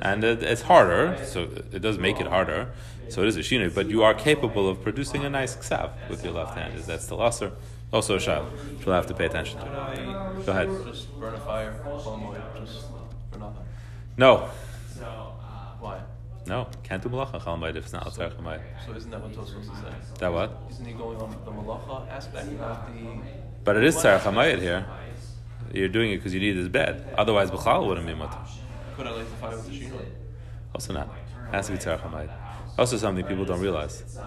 [0.00, 2.72] And it, it's harder, so it does make it harder.
[3.08, 6.24] So it is a shinoim, but you are capable of producing a nice ksav with
[6.24, 6.74] your left hand.
[6.74, 7.52] Is that still usher?
[7.92, 9.66] Also a shayla, which we'll have to pay attention to.
[10.44, 10.68] Go ahead.
[10.86, 11.74] Just burn a fire,
[12.58, 12.86] just
[13.30, 13.64] for nothing.
[14.16, 14.48] No,
[15.02, 16.00] uh, Why?
[16.46, 18.60] No, can't do malacha chal if it's not l'tzarech ma'id.
[18.86, 19.94] So isn't that what Tosfos is saying?
[20.18, 20.62] That what?
[20.70, 23.22] Isn't he going on the Malacha aspect, not the...
[23.64, 24.86] But it is tzarech hamayit here.
[25.72, 27.14] You're doing it because you need this bed.
[27.16, 28.36] Otherwise, b'chal wouldn't be mutter.
[28.96, 30.04] Could I light the fire with the Shinoi?
[30.74, 31.08] Also not.
[31.48, 32.30] It has to be tzarech hamayit.
[32.78, 34.18] Also something people don't realize.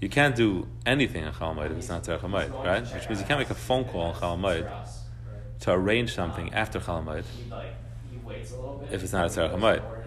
[0.00, 2.22] You can't do anything on chal hamayit if it's not tzarech
[2.64, 2.82] right?
[2.94, 4.68] Which means you can't make a phone call on chal hamayit
[5.60, 7.24] to arrange something after chal hamayit
[8.90, 9.99] if it's not a tzarech.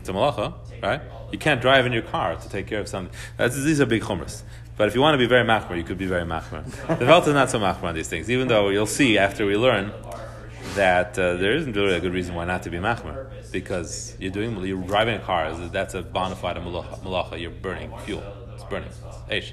[0.00, 1.00] It's a malacha, right?
[1.32, 3.14] You can't drive in your car to take care of something.
[3.36, 4.42] That's, these are big chumras.
[4.76, 6.64] But if you want to be very machmer, you could be very machmer.
[6.98, 9.56] The Velt is not so machmer on these things, even though you'll see after we
[9.56, 9.92] learn
[10.74, 13.28] that uh, there isn't really a good reason why not to be machmer.
[13.52, 17.40] Because you're doing, you're driving a car, that's a bona fide malacha, malacha.
[17.40, 18.22] You're burning fuel.
[18.54, 18.90] It's burning.
[19.30, 19.52] Eish.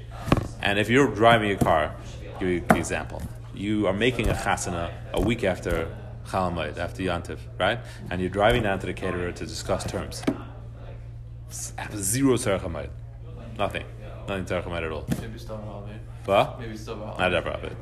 [0.60, 1.94] And if you're driving a car,
[2.40, 3.22] give you an example.
[3.54, 5.88] You are making a chasana a week after
[6.32, 7.78] Chalamayid, after Yantiv, right?
[8.10, 10.22] And you're driving down to the caterer to discuss terms.
[11.50, 12.90] S- Zero tzarech hamayit.
[13.58, 13.84] Nothing.
[14.26, 15.04] Nothing tzarech hamayit at all.
[15.20, 15.98] Maybe still Holiday.
[16.24, 17.36] But Maybe still not Holiday.
[17.36, 17.76] ever of it.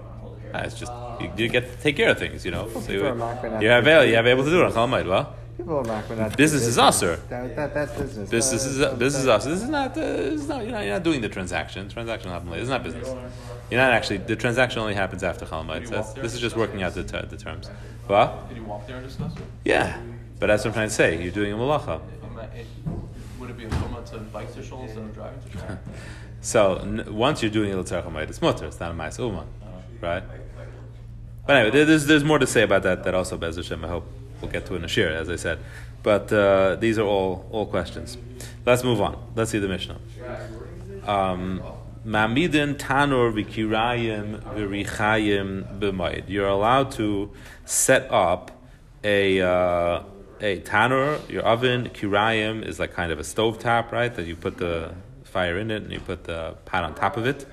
[0.52, 2.68] Ah, It's just you, you get to take care of things, you know.
[2.68, 4.60] So people you, are not gonna you have have to- you have able to do
[4.62, 5.36] it on Chalamayid, well?
[5.60, 6.34] People are not going to.
[6.38, 7.16] Business is us, sir.
[7.28, 8.30] That, that, that's business.
[8.30, 9.44] This, Uh, this is that's this is us.
[9.44, 9.90] This is not.
[9.90, 10.62] Uh, this is not.
[10.62, 11.86] You're not, you're not doing the transaction.
[11.90, 12.60] Transaction will happen later.
[12.60, 13.08] This is not business.
[13.70, 14.18] You're not actually.
[14.18, 15.84] The transaction only happens after Chalamayid.
[15.84, 17.68] So that's- this is just working out the, ter- the terms.
[18.06, 18.48] What?
[18.48, 19.42] Did you walk there and discuss it?
[19.66, 20.00] Yeah,
[20.38, 21.22] but that's what I'm trying to say.
[21.22, 22.00] You're doing a malacha.
[22.24, 22.66] Am I- it-
[23.38, 25.78] Would it be a coma to bike to shul instead of driving to shul?
[26.40, 28.64] So n- once you're doing a l'tzarech hamayit, it's mutter.
[28.64, 29.46] It's not a ma'as uman,
[30.00, 30.22] right?
[31.46, 33.04] But anyway, there's there's more to say about that.
[33.04, 34.06] That also, Bez Hashem, I hope
[34.40, 35.58] we'll get to in a shiur, as I said.
[36.02, 38.16] But uh, these are all all questions.
[38.64, 39.16] Let's move on.
[39.34, 39.98] Let's see the Mishnah.
[41.06, 41.62] Um,
[42.06, 46.24] Mamidin tanur v'kirayim v'richayim b'mayid.
[46.28, 47.30] You're allowed to
[47.66, 48.50] set up
[49.04, 50.02] a uh,
[50.40, 51.90] a tanur, your oven.
[51.90, 54.14] Kirayim is like kind of a stove top, right?
[54.14, 57.26] That you put the fire in it and you put the pot on top of
[57.26, 57.46] it.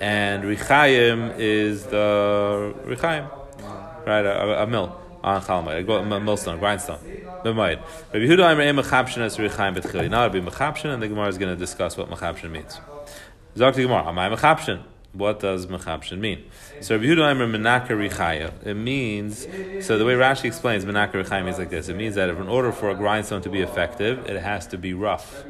[0.00, 3.30] And richayim is the richayim,
[4.06, 4.26] right?
[4.26, 6.98] A- a mill on chalmai, go- a millstone, grindstone.
[7.42, 7.80] B'mayid.
[8.12, 10.10] Rabbi Yehuda Aimer Em Mechabshin Es Richaim B'tchili.
[10.10, 12.78] Now Rabbi Mechabshin, and the Gemara is going to discuss what Mechabshin means.
[13.56, 14.82] Zok the Gemara, Amai Mechabshin.
[15.12, 16.44] What does Mechabshin mean?
[16.80, 18.52] So Rabbi Yehuda Menaka Richaya.
[18.66, 19.46] It means,
[19.86, 21.88] so the way Rashi explains Menaka Richaya means like this.
[21.88, 24.78] It means that if in order for a grindstone to be effective, it has to
[24.78, 25.44] be rough.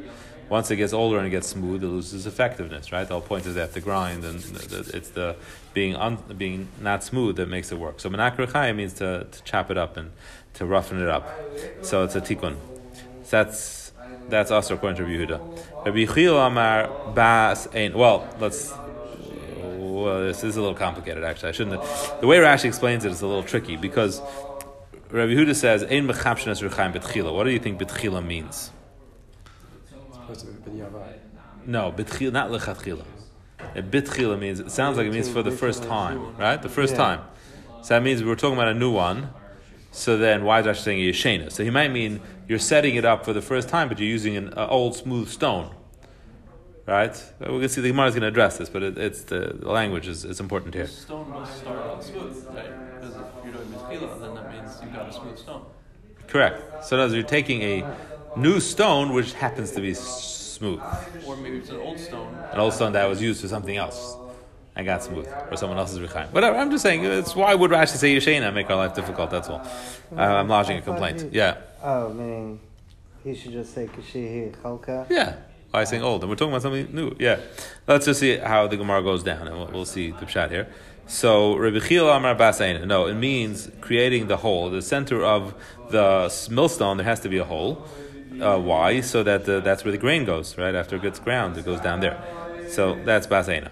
[0.47, 3.07] Once it gets older and it gets smooth, it loses effectiveness, right?
[3.07, 5.35] The whole point is they have to grind, and it's the
[5.75, 7.99] being un, being not smooth that makes it work.
[7.99, 10.11] So Menaka Richaya means to, to chop it up and
[10.55, 11.29] to roughen it up.
[11.83, 12.55] So it's a tikkun.
[13.23, 13.91] So that's
[14.29, 15.85] that's also according to Rabbi Yehuda.
[15.85, 17.93] Rabbi Chil Amar Bas Ein.
[17.93, 18.73] Well, let's.
[19.77, 21.23] Well, this is a little complicated.
[21.23, 21.81] Actually, I shouldn't.
[21.81, 24.19] Have, the way Rashi explains it is a little tricky because
[25.11, 27.35] Rabbi Yehuda says Ein Mechapshin Es Rechaim Betchila.
[27.35, 28.71] What do you think Betchila means?
[31.65, 33.05] No, Betchila, not Lechatchila.
[33.83, 36.61] Betchila means it sounds like it means for the first time, right?
[36.61, 36.97] The first Yeah.
[37.05, 37.21] time.
[37.81, 39.29] So that means we're talking about a new one.
[39.91, 41.51] So then, why is Rashi saying Yeshena?
[41.51, 44.35] So he might mean you're setting it up for the first time, but you're using
[44.35, 45.69] an uh, old smooth stone,
[46.85, 47.15] right?
[47.45, 49.55] Uh, We can see the Gemara is going to address this, but it, it's the,
[49.59, 50.85] the language is, is important here.
[50.85, 52.99] The stone must start out smooth, right?
[52.99, 55.63] Because if you're doing mizkila, then that means you've got a smooth stone.
[56.27, 56.83] Correct.
[56.85, 57.85] So as you're taking a
[58.35, 60.01] new stone which happens to be s-
[60.55, 60.81] smooth,
[61.27, 62.33] Or maybe it's an old stone.
[62.53, 64.15] an old stone that was used for something else
[64.75, 66.27] and got smooth, or someone else's rechaim.
[66.31, 66.57] Whatever.
[66.57, 67.03] I'm just saying.
[67.05, 69.29] It's why would Rashi say Yeshena make our life difficult?
[69.31, 69.61] That's all.
[70.15, 71.19] Uh, I'm lodging a complaint.
[71.31, 71.57] Yeah.
[71.83, 72.59] Oh, meaning
[73.23, 75.07] he should just say Kashihi Chalka.
[75.09, 75.35] Yeah.
[75.71, 76.21] Why saying old?
[76.23, 77.15] And we're talking about something new.
[77.19, 77.39] Yeah.
[77.87, 80.67] Let's just see how the Gemara goes down, and we'll, we'll see the pshat here.
[81.07, 82.85] So, Rabbi Chil Amar Basayin.
[82.87, 84.69] No, it means creating the hole.
[84.69, 85.53] The center of
[85.91, 87.85] the millstone, there has to be a hole.
[88.41, 89.01] Uh, why?
[89.01, 90.75] So that the, that's where the grain goes, right?
[90.75, 92.21] After it gets ground, it goes down there.
[92.69, 93.69] So, that's Basayin.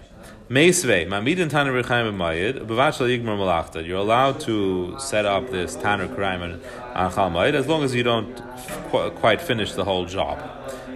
[0.48, 3.82] Meisve, Mamidin Tanner Rechaim Mayid, Bavachal Yigmar Malachta.
[3.82, 6.60] You're allowed to set up this Tanner Kraim
[6.94, 8.36] on as long as you don't
[8.90, 10.38] qu- quite finish the whole job.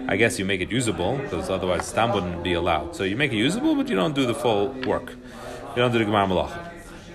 [0.06, 2.94] I guess you make it usable because otherwise stam wouldn't be allowed.
[2.94, 5.10] So you make it usable, but you don't do the full work.
[5.10, 6.64] You don't do the gemar malacha.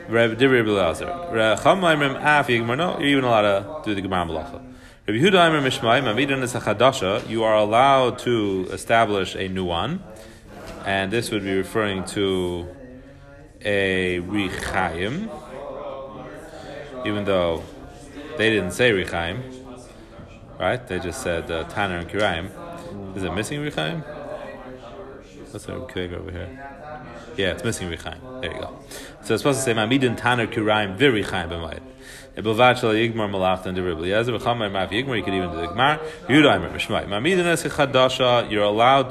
[0.09, 0.33] You're
[3.05, 4.72] even allowed to do the gemar malacha.
[5.05, 7.29] Rabbi Yehuda Aimer Mishmai Mamidin is a.
[7.29, 10.01] You are allowed to establish a new one,
[10.85, 12.65] and this would be referring to
[13.65, 15.29] a richayim,
[17.05, 17.63] even though
[18.37, 19.43] they didn't say richayim,
[20.57, 20.87] right?
[20.87, 23.17] They just said uh, Tanner and Kiraim.
[23.17, 24.05] Is it missing Richaim?
[25.51, 26.49] What's the Kvega over here?
[27.35, 28.41] Yeah, it's missing Richaim.
[28.41, 28.79] There you go.
[29.21, 31.81] So it's supposed to say Mamidin Tanner Kiraim Virichaim b'mayit.
[32.35, 32.77] You're allowed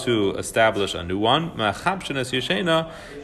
[0.00, 1.52] to establish a new one.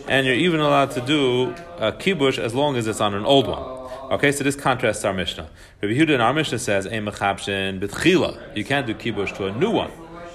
[0.07, 3.49] And you're even allowed to do a kibush as long as it's on an old
[3.49, 3.65] one.
[4.13, 5.51] Okay, so this contrasts our Mishnah.
[5.83, 9.71] Rabbi Yehuda in our Mishnah says, "Ein b'tchila." You can't do kibush to a new
[9.71, 9.91] one,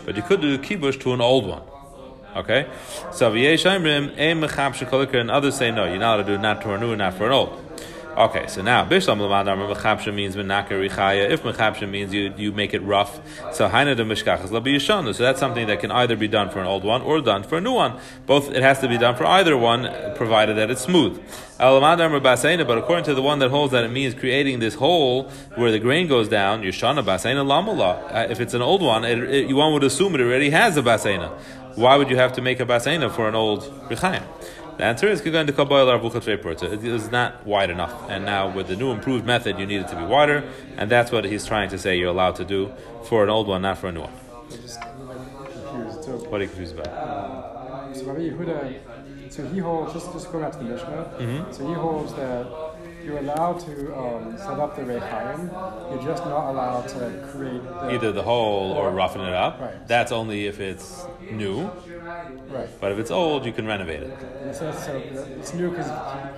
[0.05, 1.61] but you could do kibush to an old one.
[2.35, 2.67] Okay,
[3.11, 6.75] so v'yesh mechabshin kolikar, and others say no, you're not allowed to do not for
[6.75, 7.62] a new and not for an old.
[8.15, 11.27] Okay, so now bishlam lamad amar mechabshin means menaka richaya.
[11.31, 13.19] If mechabshin means you you make it rough,
[13.51, 15.15] so haina de mishkachas labi yishanu.
[15.15, 17.57] So that's something that can either be done for an old one or done for
[17.57, 17.99] a new one.
[18.27, 21.19] Both it has to be done for either one, provided that it's smooth.
[21.57, 25.79] But according to the one that holds that it means creating this hole where the
[25.79, 28.13] grain goes down, yishana lamala.
[28.13, 30.83] Uh, If it's an old one, it, it, one would assume it already has a
[30.83, 31.31] baseina.
[31.75, 34.23] Why would you have to make a baseina for an old richaim?
[34.77, 36.63] The answer is Kagan de Kabbalah Report.
[36.63, 38.09] It is not wide enough.
[38.09, 40.43] And now with the new improved method, you need it to be wider,
[40.77, 42.71] and that's what he's trying to say you're allowed to do
[43.03, 44.13] for an old one, not for a new one.
[44.51, 45.17] I just I'm like
[45.53, 46.03] confused.
[46.03, 47.95] So, What are you confused about?
[47.95, 51.13] so Rabbi Yehuda, so he holds just just go back to the Mishnah.
[51.19, 51.51] Mm-hmm.
[51.51, 52.47] So he holds that
[53.03, 55.49] you're allowed to um, set up the Rechaim.
[55.91, 59.59] You're just not allowed to create the, Either the hole or roughen it up.
[59.59, 59.87] Right.
[59.87, 61.63] That's only if it's new,
[62.49, 62.69] right.
[62.79, 64.55] but if it's old, you can renovate it.
[64.55, 65.89] So, so it's new because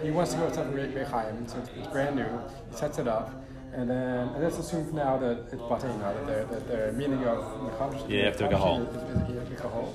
[0.04, 2.28] he wants to go set up Re- Rechaim, so it's, brand new.
[2.72, 3.34] He sets it up.
[3.74, 7.26] And then, and let's assume now that it's butting now that the that the meaning
[7.26, 8.84] of Mechabsh- You have to make a hole.
[8.84, 9.94] Is, is, is, make a hole.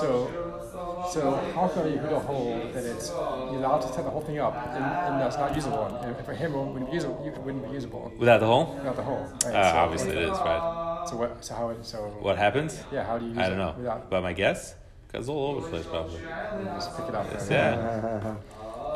[0.00, 1.20] So, so
[1.54, 4.38] how can you put a hole that it's you're allowed to set the whole thing
[4.38, 5.84] up and, and that's not usable?
[6.02, 7.24] And for him, it wouldn't be usable.
[7.26, 8.74] It wouldn't be usable Without the hole?
[8.76, 9.26] without the hole.
[9.44, 9.54] Right?
[9.54, 11.04] Uh, so, obviously it is, right?
[11.08, 11.44] So what?
[11.44, 11.68] So how?
[11.70, 12.82] it- So What happens?
[12.92, 13.04] Yeah.
[13.04, 13.74] How do you use I don't know.
[13.76, 14.74] without But my guess?
[15.06, 16.20] Because it's all over the place, probably.
[16.74, 17.26] just pick it up?
[17.50, 18.34] Yeah.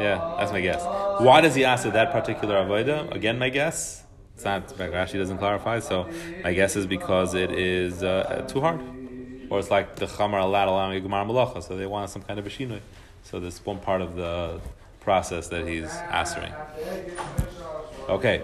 [0.01, 0.83] Yeah, that's my guess.
[1.21, 3.13] Why does he ask for that particular avodah?
[3.15, 4.05] Again, my guess.
[4.35, 4.69] It's not.
[4.69, 5.81] Rashi doesn't clarify.
[5.81, 6.09] So
[6.45, 8.81] my guess is because it is uh, too hard,
[9.51, 12.39] or it's like the chamar allowed allowing a gemar malacha, so they want some kind
[12.39, 12.81] of a shinui.
[13.23, 14.61] So this one part of the
[15.01, 16.53] process that he's answering.
[18.09, 18.43] Okay,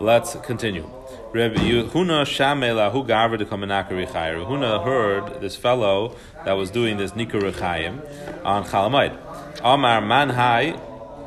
[0.00, 0.88] let's continue.
[1.32, 4.46] Reb Yehuna Shamela who gaver to kamenaka richayim.
[4.46, 8.00] Huna heard this fellow that was doing this nikar richayim
[8.44, 9.18] on Chalamayid.
[9.62, 10.80] Amar manhai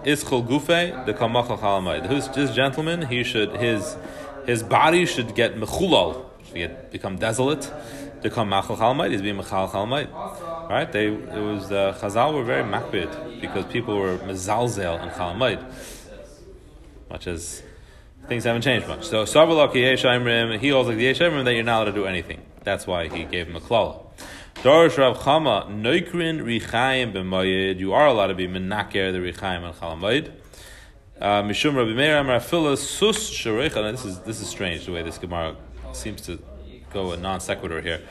[0.05, 2.05] ischol gufe the kamachal.
[2.07, 3.07] Who's this gentleman?
[3.07, 3.97] He should his
[4.45, 7.69] his body should get mechulal, should get become desolate.
[8.23, 10.69] To come machal Chalamayid, he's being mechal Chalamayid.
[10.69, 10.91] Right?
[10.91, 15.63] They it was uh, Chazal were very makbid because people were mezalzel and Chalamayid,
[17.09, 17.63] much as
[18.27, 19.05] things haven't changed much.
[19.07, 22.41] So Sabalak Yeshayimrim, he holds like the Yeshayimrim that you're not allowed to do anything.
[22.63, 24.03] That's why he gave him a klala.
[24.55, 27.79] Darish Rav Chama Noikrin Richayim b'Mayid.
[27.79, 30.31] You are allowed to be menaker the Richayim and Chalamayid.
[31.21, 33.91] Uh, Mishum Rabbi Meir Amar Sus Sharecha.
[33.91, 35.55] This is this is strange the way this Gemara
[35.93, 36.39] seems to
[36.93, 38.01] go a non sequitur here,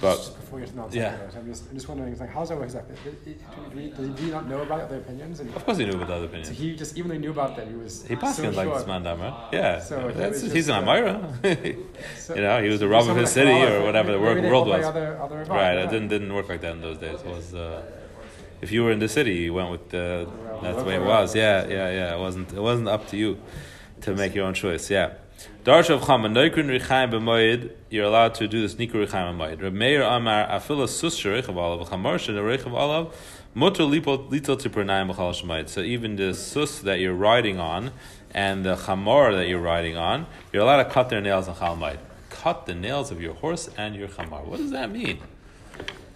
[0.00, 1.16] but Before you non Yeah.
[1.36, 2.96] I'm just, I'm just wondering, like, how's that work exactly?
[3.04, 3.38] Did, did,
[3.74, 5.40] did, did he not know about other opinions?
[5.40, 6.58] And of course he knew about the other so opinions.
[6.58, 8.78] he just, even though he knew about them, he was He so passed like sure.
[8.78, 9.48] this man down, right?
[9.52, 11.76] Yeah, So That's, was he's just, an Amira.
[12.16, 14.68] So- you know, he was the rub of his city or whatever the work world
[14.68, 14.84] was.
[14.84, 17.20] Other, other Right, it didn't didn't work like that in those days.
[17.20, 17.82] It was uh,
[18.60, 20.26] if you were in the city, you went with the.
[20.62, 21.34] That's the way it was.
[21.34, 22.16] Yeah, yeah, yeah.
[22.16, 22.52] It wasn't.
[22.52, 23.38] It wasn't up to you
[24.02, 24.90] to make your own choice.
[24.90, 25.14] Yeah.
[25.64, 27.70] Darsh of Chama Neukrin Richaim b'Moed.
[27.88, 29.62] You're allowed to do this Nikur Richaim b'Moed.
[29.62, 33.12] Reb Meir Amar Afila Sus Sherechav Alav Chamar Sherechav Alav
[33.54, 35.68] Mutter Lipo Litel Tipernayim B'Chal Shemayit.
[35.70, 37.92] So even the sus that you're riding on
[38.32, 41.98] and the chamar that you're riding on, you're allowed to cut their nails on Chalmayit.
[42.28, 44.44] Cut the nails of your horse and your chamar.
[44.44, 45.18] What does that mean?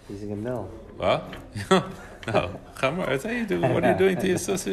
[0.09, 0.69] Using a mill.
[0.95, 1.33] What?
[1.71, 3.07] no, chamar.
[3.07, 3.61] That's how you do.
[3.61, 4.67] What are you doing to your sus?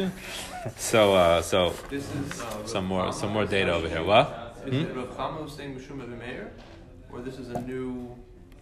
[0.77, 4.03] So, uh, so This is uh, some more, some more data over here.
[4.03, 4.57] What?
[4.65, 6.51] Is it Rav Chama saying Mishum Rebbe Meir,
[7.11, 8.15] or this is a new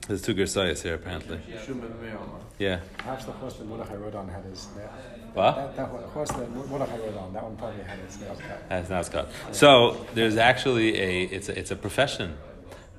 [0.08, 1.38] There's two gersayas here apparently.
[1.38, 2.18] Mishum Rebbe
[2.60, 2.80] Yeah.
[2.98, 4.90] Perhaps the horse that Mordechai rode on had his nail.
[5.34, 5.56] What?
[5.56, 8.70] That, that horse that Mordechai rode on, that one probably had his nails cut.
[8.70, 9.30] That's not Scott.
[9.52, 12.38] So there's actually a it's a, it's a profession.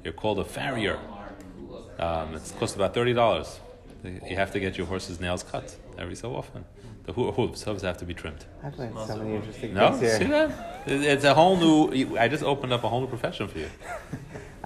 [0.02, 0.98] You're called a farrier.
[1.98, 3.60] Um, it costs about thirty dollars.
[4.04, 6.64] You have to get your horse's nails cut every so often.
[7.06, 8.44] The ho- hooves, hooves have to be trimmed.
[8.64, 10.48] I've learned so many interesting No, things see here.
[10.48, 10.82] that?
[10.86, 11.92] It- It's a whole new.
[11.94, 13.68] you- I just opened up a whole new profession for you.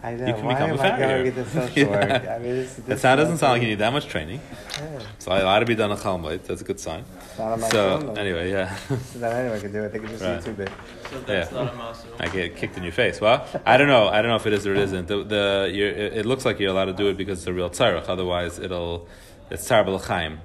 [0.02, 0.26] I know.
[0.28, 1.08] You can Why become am a I farrier.
[1.08, 1.90] going into social Yeah.
[1.90, 2.28] work?
[2.30, 4.06] I mean, this, That this sound doesn't sounds sound like like- you need that much
[4.06, 4.40] training.
[4.80, 4.98] Yeah.
[5.18, 6.44] So a lot to be done on Chalmite.
[6.44, 7.04] That's a good sign.
[7.26, 8.06] It's not on my So phone.
[8.14, 8.20] though.
[8.22, 8.74] anyway, yeah.
[9.12, 9.92] So that anyone can do it.
[9.92, 10.40] They can just Right.
[10.40, 10.70] YouTube it.
[11.10, 11.62] So that's Yeah.
[11.64, 12.06] not a masu.
[12.18, 13.20] I get kicked in your face.
[13.20, 14.08] Well, I don't know.
[14.08, 15.06] I don't know if it is or it isn't.
[15.08, 17.52] The, the you're, it it looks like you're allowed to do it because it's a
[17.52, 18.08] real tzarech.
[18.08, 19.06] Otherwise, it'll
[19.50, 20.38] it's tzar b'lechaim.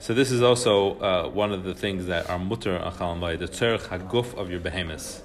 [0.00, 3.48] So this is also uh, one of the things that are mutter on Chalamayid, the
[3.48, 5.22] tzarech haguf of your behemoths.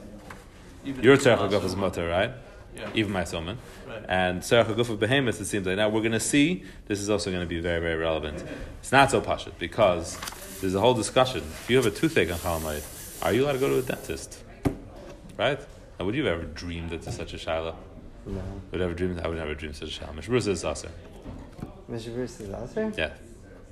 [0.83, 2.31] Your if it's tzarech haguf is mutter, right?
[2.75, 2.89] Yeah.
[2.93, 3.55] Even my soman.
[3.87, 4.03] Right.
[4.09, 6.65] And tzarech haguf of behemoths, it seems like now we're going to see.
[6.87, 8.43] This is also going to be very very relevant.
[8.81, 10.19] It's not so pashut because
[10.59, 11.39] there's a whole discussion.
[11.39, 14.43] If you have a toothache on Chalamayid, are you allowed to go to a dentist?
[15.37, 15.59] Right?
[15.97, 17.75] Now, would you have ever dreamed that there's such a shaila?
[18.25, 18.41] No.
[18.71, 19.17] Would ever dream?
[19.23, 20.15] I would never dream such a shaila.
[20.15, 20.91] Mishbrus is aser.
[21.89, 22.13] Mr.
[22.13, 22.91] Bruce is also?
[22.97, 23.11] Yeah.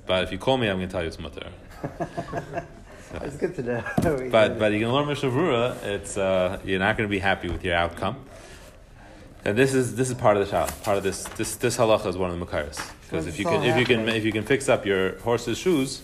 [0.06, 1.48] But if you call me, I'm going to tell you it's mutter.
[3.22, 3.84] It's good to know.
[4.30, 5.80] But but you can learn Mishavura.
[5.84, 8.16] It's uh, you're not going to be happy with your outcome.
[9.44, 10.82] And this is this is part of the shaila.
[10.82, 12.80] Part of this this this halacha is one of the makaris.
[13.02, 16.02] Because if you can if you can if you can fix up your horse's shoes,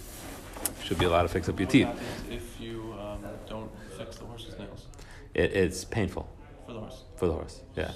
[0.78, 1.88] you should be allowed to fix up your teeth.
[2.30, 4.86] if you um, don't fix the horse's nails
[5.34, 6.28] It, it's painful
[6.66, 7.02] for the horse?
[7.16, 7.60] for the horse.
[7.76, 7.90] Yeah.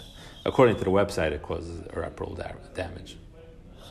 [0.44, 2.36] According to the website, it causes irreparable
[2.74, 3.16] damage.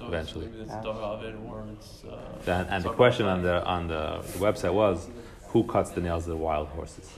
[0.04, 0.46] So Eventually.
[0.46, 2.04] it's, maybe it's David or it's.
[2.04, 5.08] Uh, And, and the question on the on the website was,
[5.52, 7.10] who cuts the nails of the wild horses?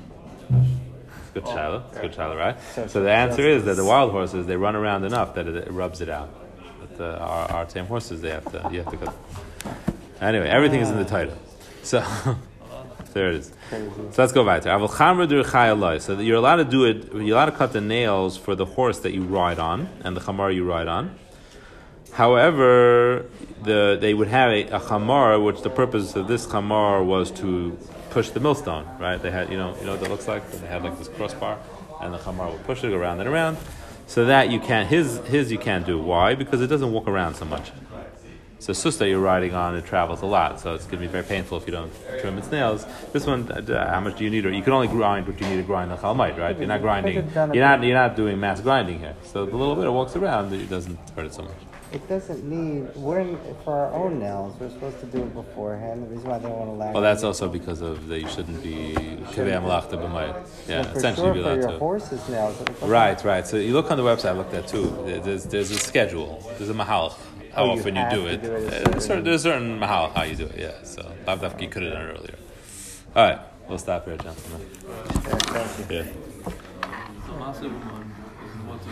[0.50, 1.84] It's a good child.
[1.92, 2.58] It's good child, right?
[2.76, 5.56] So- So the answer is that the wild horses they run around enough that it,
[5.56, 6.30] it rubs it out.
[6.80, 9.14] But the, our, our tame horses they have to you have to cut.
[10.22, 11.38] Anyway, everything is in the title.
[11.84, 12.00] So
[13.14, 13.52] there it is.
[14.12, 16.02] So let's go back to Avol chamra dur chayalai.
[16.02, 16.98] So you're allowed to do it.
[17.14, 20.22] You're allowed to cut the nails for the horse that you ride on and the
[20.22, 21.16] chamar you ride on.
[22.16, 23.26] However,
[23.64, 27.78] the they would have a, a chamar, which the purpose of this chamar was to
[28.10, 28.88] push the millstone.
[29.00, 29.22] Right?
[29.22, 30.50] They had you know you know what that looks like.
[30.50, 31.60] They had like this crossbar,
[32.02, 33.58] and the chamar would push it around and around.
[34.08, 36.00] So that you can't his his you can't do.
[36.00, 36.36] Why?
[36.36, 37.72] Because it doesn't walk around so much.
[38.60, 41.08] So sus that you're riding on, it travels a lot, so it's going to be
[41.08, 42.88] very painful if you don't trim its nails.
[43.14, 44.46] This one, uh, how much do you need?
[44.46, 46.58] Or you can only grind what you need to grind on chalmite, right?
[46.58, 47.16] You're not grinding.
[47.16, 47.84] You're not.
[47.84, 49.16] You're not doing mass grinding here.
[49.24, 51.75] So the little bit it walks around, it doesn't hurt it so much.
[51.96, 52.94] It doesn't need.
[52.96, 54.54] We're in, for our own nails.
[54.60, 56.04] We're supposed to do it beforehand.
[56.04, 56.94] The reason why they don't want to lag.
[56.94, 58.94] Well, that's also because of that you shouldn't be
[59.34, 60.36] kivei amlachta b'mayit.
[60.68, 61.78] Yeah, for essentially sure be for allowed your to.
[61.80, 62.60] horse's nails.
[62.60, 63.48] it looks like- Right, right.
[63.48, 64.30] So you look on the website.
[64.30, 64.88] I looked at too.
[65.06, 66.44] There's there's a schedule.
[66.58, 67.18] There's a mahal.
[67.54, 68.42] How Oh, often you have do it.
[68.44, 70.58] do it a Uh, certain- certain- there's a certain mahal how you do it.
[70.60, 70.84] Yeah.
[70.84, 72.36] So Lavdafki you could have done it earlier.
[73.16, 74.68] All right, we'll stop here, gentlemen.
[74.84, 75.96] Yeah, thank you.
[75.96, 76.04] Yeah.
[76.04, 78.12] The masu one
[78.44, 78.86] is what's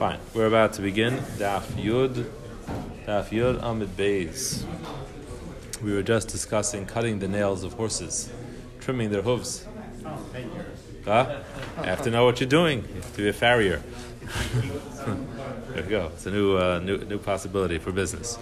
[0.00, 0.18] Fine.
[0.32, 1.18] We're about to begin.
[1.36, 2.24] Daf Yud.
[3.06, 4.64] Daf Yud Amid Beis.
[5.82, 8.32] We were just discussing cutting the nails of horses,
[8.80, 9.66] trimming their hooves.
[11.04, 11.40] Huh?
[11.76, 12.78] You have to know what you're doing.
[12.78, 13.82] You have to be a farrier.
[15.68, 16.10] there you go.
[16.14, 18.38] It's a new, uh, new, new possibility for business.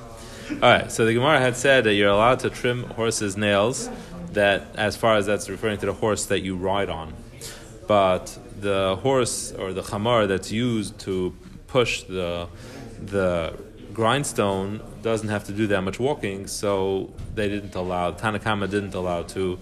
[0.51, 0.93] All right.
[0.93, 3.91] So the Gemara had said that you're allowed to trim horses' nails.
[4.35, 7.15] That, as far as that's referring to the horse that you ride on,
[7.89, 11.35] but the horse or the chamar that's used to
[11.69, 12.49] push the
[13.01, 13.57] the
[13.93, 19.23] grindstone doesn't have to do that much walking, so they didn't allow Tanakama didn't allow
[19.23, 19.59] to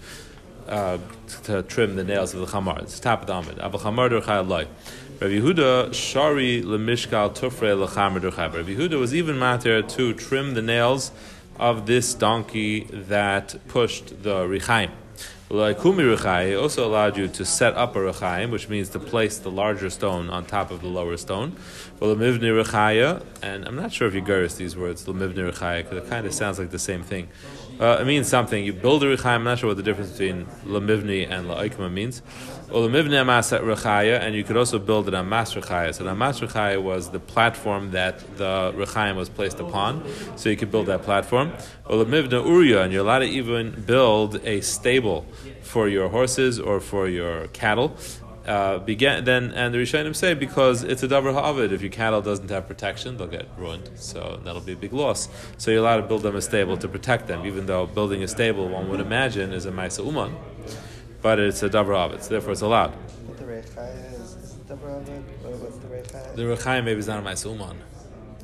[0.67, 0.97] uh,
[1.43, 2.81] to trim the nails of the chamar.
[2.81, 3.59] It's top of the amid.
[3.59, 4.67] Abu chamar durchay
[5.19, 8.53] Rabbi Yehuda shari lemishkal tufre lechamar durchay.
[8.53, 11.11] Rabbi Yehuda was even matter to trim the nails
[11.59, 14.91] of this donkey that pushed the richaim.
[15.49, 19.49] Kumi Rechai also allowed you to set up a Rechaim, which means to place the
[19.49, 21.55] larger stone on top of the lower stone.
[22.01, 26.09] Lamivni Rechaya, and I'm not sure if you gurus these words, Lamivni Rechaya, because it
[26.09, 27.29] kind of sounds like the same thing.
[27.79, 28.61] Uh, it means something.
[28.61, 32.21] You build a Rechaim, I'm not sure what the difference between Lamivni and La'ikma means.
[32.69, 35.93] And you could also build it on Mas Rechaya.
[35.93, 40.03] So the Mas Rechaya was the platform that the Rechaim was placed upon,
[40.35, 41.53] so you could build that platform.
[41.85, 45.25] Lamivna Uriya, and you're allowed to even build a stable
[45.61, 47.95] for your horses or for your cattle.
[48.45, 51.73] Uh, began then, and the Rishonim say because it's a davar ha'avid.
[51.73, 53.89] If your cattle doesn't have protection, they'll get ruined.
[53.95, 55.27] So that'll be a big loss.
[55.57, 58.27] So you're allowed to build them a stable to protect them, even though building a
[58.27, 60.33] stable, one would imagine, is a ma'isa uman,
[61.27, 62.21] but it's a davar.
[62.23, 62.93] So therefore, it's allowed.
[63.37, 65.23] The Rechai is, is it davar ha'avid?
[65.43, 66.41] What- What's the?
[66.41, 67.77] The maybe is not a ma'isa uman.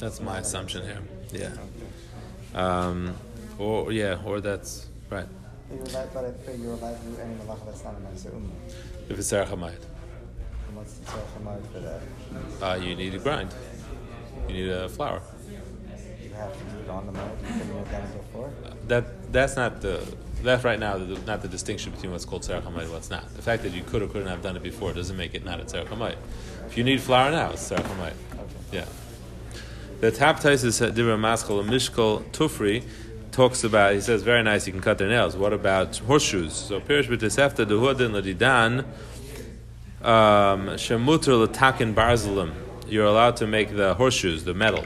[0.01, 1.01] That's my assumption here.
[1.31, 2.61] Yeah.
[2.63, 3.15] Um,
[3.57, 4.71] or yeah, or that's
[5.09, 5.29] right.
[5.71, 8.31] You're allowed, but I figure you're allowed to do any malacha that's not a Ma'aser
[8.37, 9.09] Ummah.
[9.09, 9.83] If it's Zerachamayit,
[10.67, 12.01] And what's the tzarech for that?
[12.65, 13.49] uh, you need to grind.
[14.49, 15.21] You need a flour.
[16.21, 17.31] You have to do it on the mud.
[17.41, 18.49] You couldn't have done it before.
[18.91, 19.97] that that's not the
[20.43, 23.33] that's right now not the distinction between what's called tzarech hamayit and what's not.
[23.35, 25.59] The fact that you could or couldn't have done it before doesn't make it not
[25.59, 26.17] a tzarech hamayit.
[26.67, 28.13] If you need flour now, it's tzarech hamayit.
[28.71, 28.85] Yeah.
[30.01, 32.83] The top is at Dibra Maskal and Mishkal Tufri
[33.31, 33.93] talks about.
[33.93, 34.67] He says very nice.
[34.67, 35.37] You can cut their nails.
[35.37, 36.53] What about horseshoes?
[36.53, 38.85] So Pirish b'tesefta dehuadin ladidan
[40.05, 42.53] um, shemuter latakin barzalim.
[42.87, 44.85] You're allowed to make the horseshoes, the metal.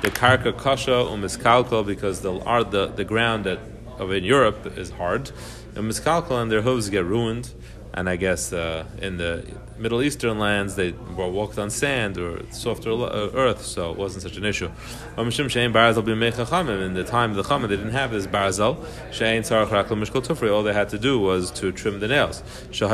[0.00, 2.32] The karka kasha umiskalkal because the
[2.70, 3.58] the, the ground that
[3.98, 5.30] of in Europe is hard.
[5.74, 7.52] And miskalkal and their hooves get ruined.
[7.92, 9.44] And I guess uh, in the
[9.78, 14.22] Middle Eastern lands they were walked on sand or softer uh, earth, so it wasn't
[14.22, 14.68] such an issue.
[15.16, 20.52] In the time of the Chachamim, they didn't have this tufri.
[20.52, 22.42] All they had to do was to trim the nails.
[22.70, 22.88] The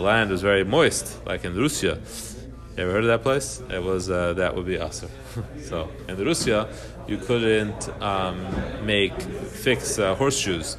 [0.00, 1.98] land was very moist, like in Russia.
[2.76, 3.62] You ever heard of that place?
[3.70, 5.08] It was uh, that would be aser.
[5.62, 6.68] so in Russia,
[7.06, 8.46] you couldn't um,
[8.84, 10.76] make fix uh, horseshoes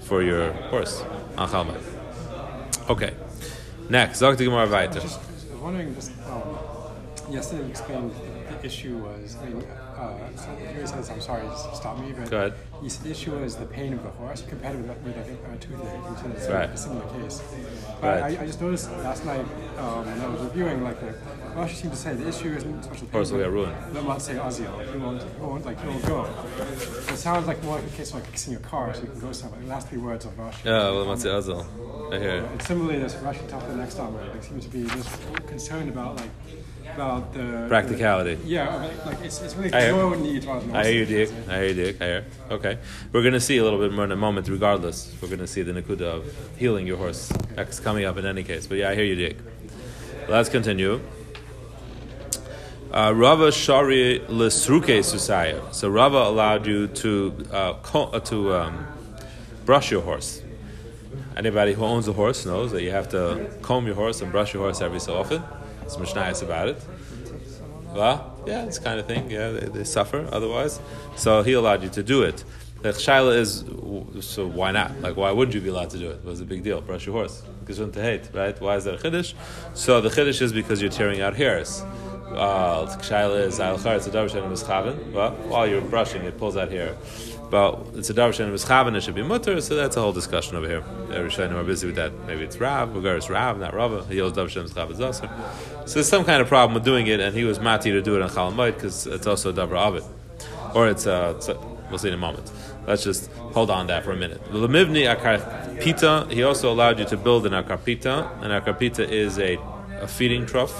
[0.00, 1.02] for your horse
[1.36, 1.80] Chalmai.
[2.88, 3.14] Okay.
[3.88, 5.00] Next, Zok the Gemara weiter.
[5.00, 6.56] Just I was wondering, just, um,
[7.30, 8.12] yesterday you explained
[8.48, 9.66] the issue was, I mean,
[10.02, 11.44] uh, says, I'm sorry,
[11.74, 12.54] stop me, but Go ahead.
[12.98, 14.42] the issue was the pain of the horse.
[14.42, 16.70] Compared it with, with think, uh, toothache, which is Right.
[16.70, 17.42] a similar case.
[18.00, 18.38] But Right.
[18.38, 19.44] I, I just noticed last night
[19.78, 21.14] um, when I was reviewing, like, the
[21.76, 23.12] seemed to say the issue isn't so much the pain.
[23.12, 23.76] Horse will get ruined.
[23.94, 24.92] Let not say Azil.
[24.92, 26.26] He won't, he won't, like, he won't go.
[27.12, 29.20] It sounds like more like a case of like fixing your car so you can
[29.20, 29.60] go somewhere.
[29.60, 30.64] The last three words of Rashi.
[30.64, 31.64] Yeah, well, what's the Azal?
[32.12, 32.44] I hear it.
[32.50, 35.08] And similarly, this Russian talk the next time, like, seems to be just
[35.46, 36.30] concerned about like
[36.94, 38.34] about the Practicality.
[38.34, 41.06] the- yeah, like, like it's, it's really I hear- your need than I hear you,
[41.06, 41.30] Dick.
[41.48, 42.02] I hear you, Dick.
[42.02, 42.24] I hear.
[42.50, 42.78] Okay.
[43.12, 45.14] We're going to see a little bit more in a moment, regardless.
[45.20, 46.24] We're going to see the Nakuda of
[46.56, 47.32] healing your horse.
[47.54, 48.66] That's coming up in any case.
[48.66, 49.36] But yeah, I hear you, Dick.
[50.28, 51.00] Let's continue.
[52.92, 55.72] Uh, Rava Shari Lesruke Susaya.
[55.72, 58.86] So Rava allowed you to uh, co- uh, to um,
[59.64, 60.42] brush your horse.
[61.34, 64.52] Anybody who owns a horse knows that you have to comb your horse and brush
[64.52, 65.42] your horse every so often.
[65.92, 66.82] It's Mishnayos about it.
[67.92, 69.30] Well, yeah, it's kind of thing.
[69.30, 70.80] Yeah, they, they suffer otherwise.
[71.16, 72.44] So he allowed you to do it.
[72.80, 73.64] The shaila is,
[74.26, 74.98] so why not?
[75.02, 76.14] Like, why wouldn't you be allowed to do it?
[76.14, 76.80] it was a big deal?
[76.80, 77.42] Brush your horse.
[77.66, 78.58] Gesund to hate, right?
[78.58, 79.34] Why is there a chiddush?
[79.74, 81.82] So the chiddush is because you're tearing out hairs.
[82.30, 85.12] Uh, shaila is, al it's a she'en mischaven.
[85.12, 86.96] Well, while you're brushing, it pulls out hair.
[87.52, 90.56] But it's a davar she'en mischaven, it should be mutter, so that's a whole discussion
[90.56, 90.80] over here.
[91.28, 92.10] Shayna are busy with that.
[92.26, 94.06] Maybe it's Rav, regardless Rav, not Rava.
[94.06, 95.28] He holds she'en mischaven zaser.
[95.86, 98.16] So there's some kind of problem with doing it, and he was mati to do
[98.16, 100.02] it on Chalamayit because it's also a davar avid.
[100.74, 102.50] Or it's, uh, it's a, we'll see in a moment.
[102.86, 104.42] Let's just hold on that for a minute.
[104.50, 108.42] Lemivni akarpita, he also allowed you to build an akarpita.
[108.42, 109.58] An akarpita is a
[110.02, 110.74] a feeding trough.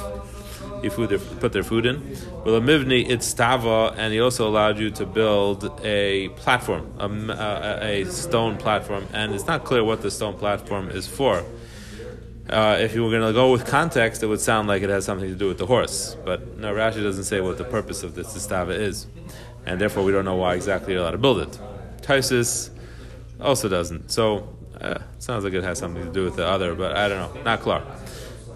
[0.82, 2.16] You food their, put their food in.
[2.44, 8.04] Well, a mivni it's tava, and he also allowed you to build a platform, a
[8.08, 11.44] stone platform, and it's not clear what the stone platform is for.
[12.50, 15.04] Uh, if you were going to go with context, it would sound like it has
[15.04, 16.16] something to do with the horse.
[16.24, 19.06] But no, Rashi doesn't say what the purpose of this istava is.
[19.64, 21.58] And therefore, we don't know why exactly you're allowed to build it.
[22.02, 22.70] Taisus
[23.40, 24.10] also doesn't.
[24.10, 24.48] So,
[24.80, 27.42] uh, sounds like it has something to do with the other, but I don't know.
[27.42, 27.82] Not clear.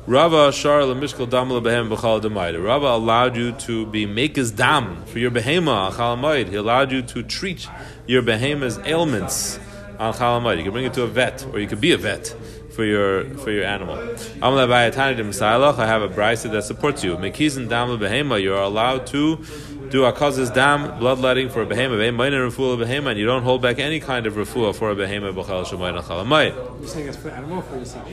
[0.08, 2.64] Rava shar lemishkal dam lebehem b'chal demayda.
[2.64, 6.48] Rava allowed you to be maker's dam for your behema chalamayid.
[6.48, 7.68] He allowed you to treat
[8.06, 9.58] your behema's ailments
[9.98, 10.58] on chalamayid.
[10.58, 12.28] You can bring it to a vet, or you could be a vet
[12.70, 13.96] for your for your animal.
[13.96, 17.16] I have a brisa that supports you.
[17.16, 18.40] Mekizin dam lebehema.
[18.40, 19.44] You are allowed to
[19.88, 21.98] do a causes dam bloodletting for a behema.
[21.98, 25.34] Behema behema, and you don't hold back any kind of refuah for a behema.
[25.34, 28.08] You're saying it's for animal or for yourself?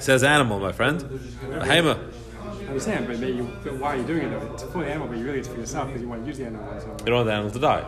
[0.00, 1.00] Says animal, my friend.
[1.00, 2.12] Behema.
[2.42, 4.52] I understand, but, maybe you, but why are you doing it though?
[4.52, 6.38] It's for the animal, but you really it's for yourself because you want to use
[6.38, 6.74] the animal way.
[6.76, 7.86] You don't want the animal to die.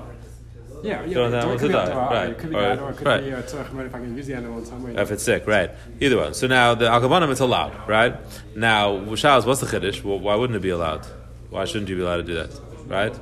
[0.83, 1.15] Yeah, yeah.
[1.15, 3.07] don't but have it could to die, right, It could be bad, or it could
[3.07, 3.25] right.
[3.25, 4.95] be uh, a tzorech if I can use the animal in some way.
[4.95, 5.71] If it's sick, right?
[6.01, 6.35] Either one.
[6.35, 8.15] So now the alkabanim it's allowed, right?
[8.55, 10.05] Now, Shaz, what's the chiddush?
[10.05, 11.05] Well, why wouldn't it be allowed?
[11.51, 12.51] Why shouldn't you be allowed to do that,
[12.87, 13.19] right?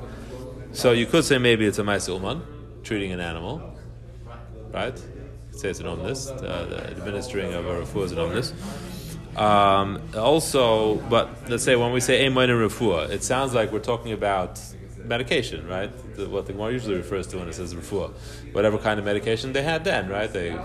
[0.73, 2.43] So you could say maybe it's a ma'ase uman,
[2.83, 3.75] treating an animal,
[4.71, 5.01] right?
[5.57, 8.53] You could say it's an omnis, the, the administering of a refuah is an omnis.
[9.35, 13.79] Um, also, but let's say when we say amoin and refuah, it sounds like we're
[13.79, 14.61] talking about
[15.03, 15.89] medication, right?
[16.15, 18.11] The, what the Gemara usually refers to when it says refuah,
[18.51, 20.31] whatever kind of medication they had then, right?
[20.31, 20.55] They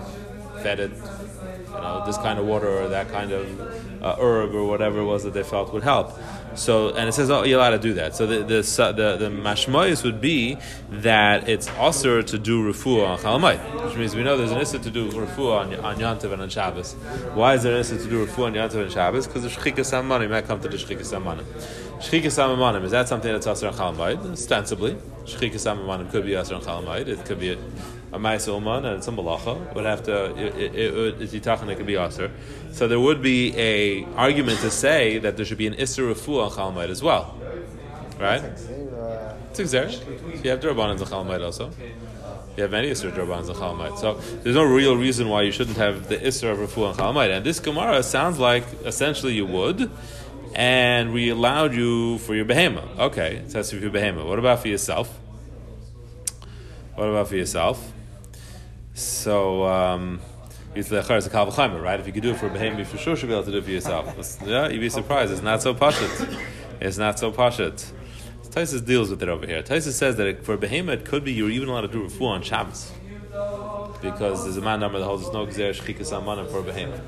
[0.61, 4.67] fed it, you know, this kind of water or that kind of uh, herb or
[4.67, 6.15] whatever it was that they felt would help.
[6.55, 8.15] So, and it says, oh, you're allowed to do that.
[8.15, 8.61] So the the
[8.95, 10.57] the, the would be
[10.89, 14.79] that it's also to do refuah on chalamayit, which means we know there's an issa
[14.79, 16.93] to do refuah on, on Yantav and on Shabbos.
[17.33, 19.27] Why is there an issa to do refuah on Yantav and Shabbos?
[19.27, 21.45] Because the shchikas amanim might come to the shchikas amanim.
[21.99, 24.31] Shchikas amanim is that something that's also on chalamayit?
[24.31, 24.95] Ostensibly,
[25.25, 27.07] shchikas amanim could be also on chalamayit.
[27.07, 27.57] It could be a,
[28.11, 29.73] a uman and it's a malacha.
[29.73, 31.69] Would have to it, it, it, it's yitachan.
[31.69, 32.31] It could be aser.
[32.73, 36.45] So there would be a argument to say that there should be an issa refuah
[36.45, 37.39] on chalamayit as well,
[38.19, 38.43] right?
[39.53, 40.43] It's exerish.
[40.43, 41.69] You have Durbanans and Chalamayit also.
[42.57, 43.99] You have many Isser Durbanans and Chalamayit.
[43.99, 47.37] So there's no real reason why you shouldn't have the Isser of Rafu and Chalamayit.
[47.37, 49.91] And this Gemara sounds like essentially you would,
[50.55, 52.97] and we allowed you for your behema.
[52.97, 54.27] Okay, it says for your behema.
[54.27, 55.19] What about for yourself?
[56.95, 57.93] What about for yourself?
[58.95, 60.19] So, um,
[60.75, 61.99] it's the Charas Kal V'chaimer, right?
[61.99, 63.51] If you could do it for a behema, you for sure should be able to
[63.51, 64.07] do it for yourself.
[64.09, 65.31] It's- yeah, you'd be surprised.
[65.31, 66.37] It's not so pashit.
[66.81, 67.91] It's not so pashit.
[68.49, 69.63] Taisus deals with it over here.
[69.63, 72.03] Taisus says that it- for a behema, it could be you're even allowed to do
[72.03, 72.91] refuah on Shabbos.
[74.01, 76.99] Because there's a man number that holds no gzer shchikas amanim for a behema.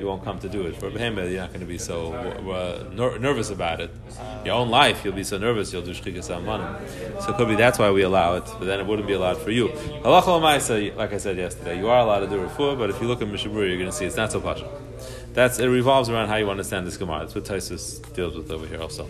[0.00, 0.76] You won't come to do it.
[0.76, 3.90] For a behema, you're not going to be so uh, ner- nervous about it.
[4.44, 7.22] Your own life, you'll be so nervous, you'll do shchikas amanim.
[7.22, 9.38] So it could be that's why we allow it, but then it wouldn't be allowed
[9.38, 9.68] for you.
[9.68, 13.22] Halacha like I said yesterday, you are allowed to do refuah, but if you look
[13.22, 14.68] at Mishabur, you're going to see it's not so pasha.
[15.34, 17.20] That's it revolves around how you understand this Gemara.
[17.20, 19.08] That's what Taisus deals with over here also.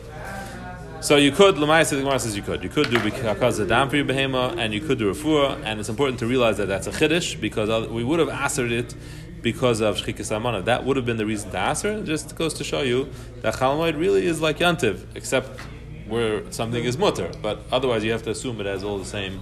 [1.01, 2.65] So you could, Lamaisa, the Gemara says you could.
[2.65, 5.89] You could do because dam for your behema, and you could do refuah, and it's
[5.89, 8.95] important to realize that that's a chiddush because we would have answered it
[9.43, 10.63] because of shchikas amana.
[10.63, 11.93] That would have been the reason to answer.
[11.93, 13.09] It just goes to show you
[13.43, 15.61] that chalamoid really is like yantiv, except
[16.07, 17.31] where something is mutter.
[17.43, 19.41] But otherwise, you have to assume it has all the same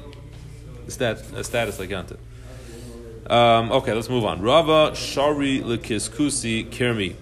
[0.88, 2.18] stat, status like yantiv.
[3.30, 4.40] Um, okay, let's move on.
[4.40, 7.16] Rava shari lekiskusi kirmi.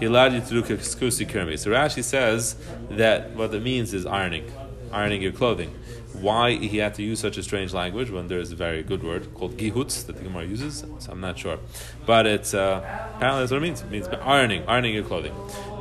[0.00, 1.58] He allowed you to do kiskusi kirmi.
[1.58, 2.56] So Rashi says
[2.90, 4.50] that what it means is ironing,
[4.92, 5.74] ironing your clothing.
[6.20, 9.02] Why he had to use such a strange language when there is a very good
[9.02, 11.58] word called gihutz that the Gemara uses, so I'm not sure.
[12.06, 12.80] But it's uh,
[13.16, 13.82] apparently that's what it means.
[13.82, 15.32] It means ironing, ironing your clothing.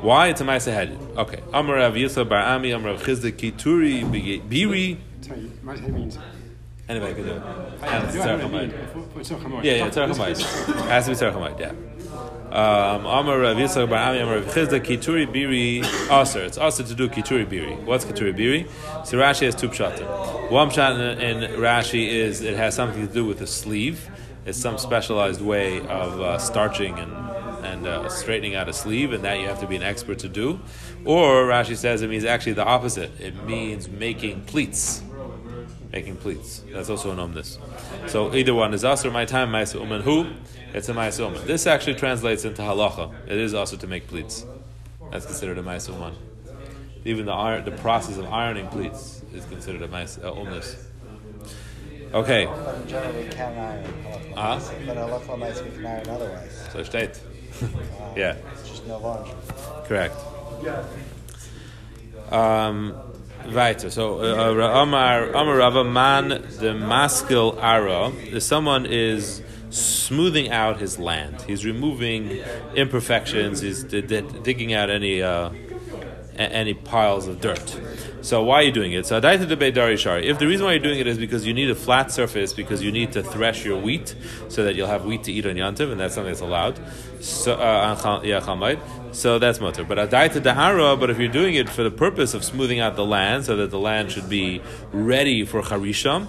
[0.01, 0.27] Why?
[0.27, 0.97] It's a ma'aseh head.
[1.17, 1.41] Okay.
[1.53, 4.97] Amar Rav Yisrael Bar Ami, Amar Rav Chisda Kituri Biri.
[5.21, 6.17] Tell you, my head means.
[6.88, 7.41] Anybody can do it.
[7.41, 8.71] I And do it's have Tzarech what I mean.
[8.71, 8.93] Hamayit.
[8.93, 9.63] For- for tzorech hamoed.
[9.63, 11.71] Yeah, yeah, Tzarech This- Has to be Tzarech yeah.
[12.56, 16.45] Um, Amar Rav Yitzchak Bar Ami, Amar Rav Chisda, Kituri Biri, Aser.
[16.45, 17.84] It's Aser to do Kituri Biri.
[17.84, 19.06] What's Kituri Biri?
[19.06, 20.49] So Rashi has two pshatim.
[20.49, 24.10] One pshat in, Rashi is it has something to do with the sleeve.
[24.45, 27.12] It's some specialized way of uh, starching and
[27.66, 30.30] and uh, straightening out a sleeve, and that you have to be an expert to
[30.30, 30.62] do.
[31.03, 33.20] Or Rashi says it means actually the opposite.
[33.20, 35.03] It means making pleats
[35.95, 36.62] making pleats.
[36.72, 37.58] That's also an omnis.
[38.08, 40.28] So either one is us or my time ma'ase uman who?
[40.76, 41.45] It's a ma'ase.
[41.45, 43.09] This actually translates into halacha.
[43.28, 44.45] It is also to make pleats.
[45.09, 46.13] That's considered a ma'ase.
[47.05, 50.76] Even the iron, the process of ironing pleats is considered a umnis.
[52.13, 52.45] Okay.
[52.45, 54.34] But in general, we can iron.
[54.36, 54.71] Ah.
[54.86, 56.67] But a local nights we can iron otherwise.
[56.73, 56.80] So.
[56.80, 57.07] Uh,
[58.17, 58.36] Yeah.
[58.65, 59.26] Just no.
[59.86, 60.13] Correct.
[62.32, 62.95] Um,
[63.49, 63.89] weiter.
[63.89, 68.09] So, uh, uh, Amar Amar Rava man the maskil ara.
[68.09, 69.41] If someone is
[69.76, 72.41] smoothing out his land, he's removing
[72.76, 73.61] imperfections.
[73.61, 75.49] He's d- d- digging out any uh,
[76.36, 77.80] a- any piles of dirt.
[78.21, 79.05] So why are you doing it?
[79.05, 80.28] So Adaita de Beidari Shari.
[80.28, 82.82] If the reason why you're doing it is because you need a flat surface because
[82.82, 84.15] you need to thresh your wheat
[84.49, 86.80] so that you'll have wheat to eat on Yantiv, and that's something that's allowed.
[87.26, 88.80] So uh, Chal- yeah, Chamaid.
[89.15, 89.84] So that's mutter.
[89.84, 93.05] But Adaita Dahara, but if you're doing it for the purpose of smoothing out the
[93.05, 94.61] land so that the land should be
[94.91, 96.28] ready for Charisham,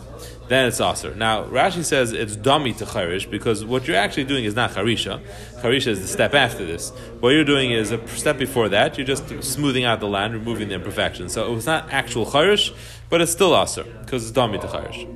[0.49, 1.15] then it's aser.
[1.15, 5.21] Now Rashi says it's dummy to charish because what you're actually doing is not charisha.
[5.57, 6.91] Charisha is the step after this.
[7.21, 8.97] What you're doing is a step before that.
[8.97, 11.33] You're just smoothing out the land, removing the imperfections.
[11.33, 12.73] So it was not actual charish,
[13.09, 15.07] but it's still aser because it's dummy to charish.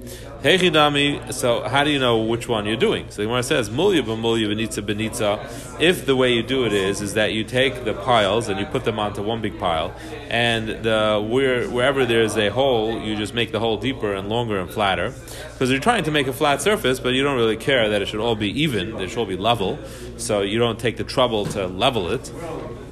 [0.42, 1.32] Heichi dami.
[1.34, 3.10] So how do you know which one you're doing?
[3.10, 5.80] So the Gemara says mulya b'mulya benitza benitza.
[5.80, 8.64] If the way you do it is is that you take the piles and you
[8.64, 9.94] put them onto one big pile,
[10.30, 14.58] and the where wherever there's a hole, you just make the hole deeper and longer
[14.58, 15.12] and flatter,
[15.52, 18.08] because you're trying to make a flat surface, but you don't really care that it
[18.08, 19.78] should all be even, it should all be level,
[20.16, 22.32] so you don't take the trouble to level it.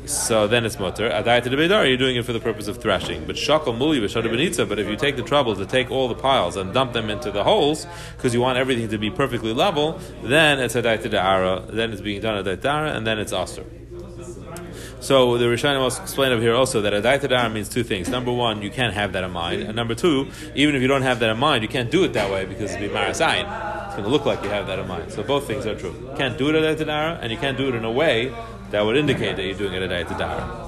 [0.09, 1.11] So then it's mutter.
[1.11, 3.27] Adai to the you're doing it for the purpose of threshing.
[3.27, 4.67] But shakal benitza.
[4.67, 7.31] But if you take the trouble to take all the piles and dump them into
[7.31, 7.87] the holes
[8.17, 11.63] because you want everything to be perfectly level, then it's adai to the ara.
[11.69, 13.67] Then it's being done at ara, and then it's aser.
[15.01, 18.09] So the Rishonim also explain over here also that adai to ara means two things.
[18.09, 21.03] Number one, you can't have that in mind, and number two, even if you don't
[21.03, 23.45] have that in mind, you can't do it that way because it'd be marasayin.
[23.87, 25.13] It's going to look like you have that in mind.
[25.13, 25.95] So both things are true.
[26.01, 28.33] You can't do it adai to ara, and you can't do it in a way
[28.71, 30.68] that would indicate that you're doing it at adai dara.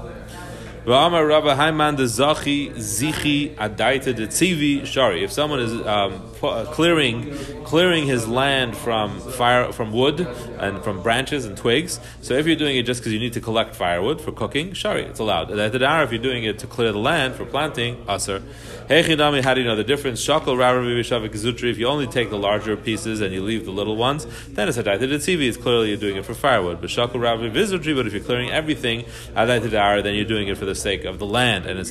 [0.90, 5.22] Rabba Haiman de Zachi Zichi Adaita de Tzivi.
[5.22, 7.32] If someone is um, uh, clearing
[7.62, 10.20] clearing his land from fire from wood
[10.58, 13.40] and from branches and twigs, so if you're doing it just because you need to
[13.40, 15.50] collect firewood for cooking, Shari, it's allowed.
[15.50, 18.42] Adaita if you're doing it to clear the land for planting, Aser.
[18.88, 20.20] Hechidami, how do you know the difference?
[20.26, 21.68] Shakal Rabbi.
[21.68, 24.76] If you only take the larger pieces and you leave the little ones, then it's
[24.76, 25.46] Adaita de Tzivi.
[25.46, 26.80] It's clearly you're doing it for firewood.
[26.80, 27.48] But Shakal Rabbi.
[27.50, 29.04] But if you're clearing everything,
[29.36, 31.90] Adaita then you're doing it for the sake of the land, and it's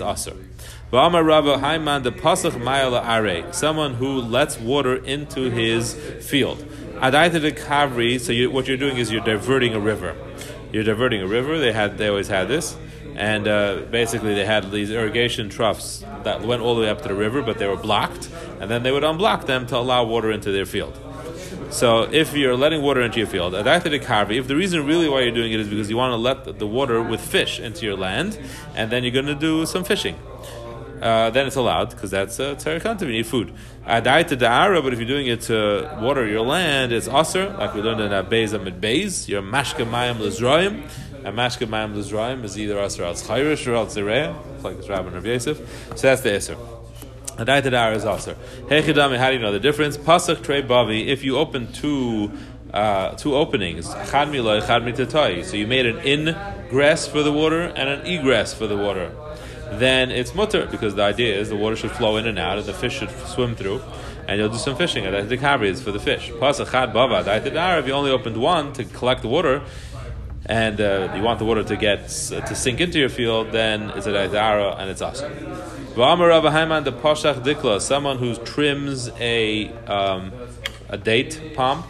[1.59, 3.53] Haiman de Pasach.
[3.53, 6.57] Someone who lets water into his field.
[6.95, 8.19] Adaita de Kavri.
[8.19, 10.15] So you, what you're doing is you're diverting a river.
[10.71, 11.59] You're diverting a river.
[11.59, 11.97] They had.
[11.97, 12.75] They always had this.
[13.15, 17.07] And uh, basically, they had these irrigation troughs that went all the way up to
[17.07, 18.29] the river, but they were blocked,
[18.59, 20.97] and then they would unblock them to allow water into their field.
[21.71, 25.53] So, if you're letting water into your field, if the reason really why you're doing
[25.53, 28.39] it is because you want to let the- water with fish into your land,
[28.75, 30.15] and then you're going to do some fishing.
[31.01, 33.01] Uh, then it's allowed because that's uh, tzarikanta.
[33.01, 33.53] You need food.
[33.85, 37.81] Adaita da'ara, but if you're doing it to water your land, it's aser, like we
[37.81, 39.27] learned in Abbez Beis.
[39.27, 40.89] You're mashka mayim lezroim.
[41.23, 43.85] And mashka mayim lezroim is either aser al or al
[44.63, 45.57] like this Rabbi Rav Yosef.
[45.95, 46.57] So that's the aser.
[47.39, 48.35] Adaita da'ara is aser.
[48.67, 49.97] Hechidami, how do you know the difference?
[49.97, 51.07] Pasach trey bavi.
[51.07, 52.31] If you open two.
[52.71, 55.43] Uh, two openings, chad chad.
[55.43, 59.11] So you made an ingress for the water and an egress for the water
[59.71, 62.65] then it's mutter because the idea is the water should flow in and out and
[62.65, 63.81] the fish should swim through
[64.27, 67.87] and you'll do some fishing the kabri is for the fish a chad bava if
[67.87, 69.61] you only opened one to collect the water
[70.49, 74.07] and uh, you want the water to get to sink into your field then it's
[74.07, 75.31] a daidara and it's awesome.
[75.95, 80.31] The poshach dikla someone who trims a um,
[80.89, 81.83] a date palm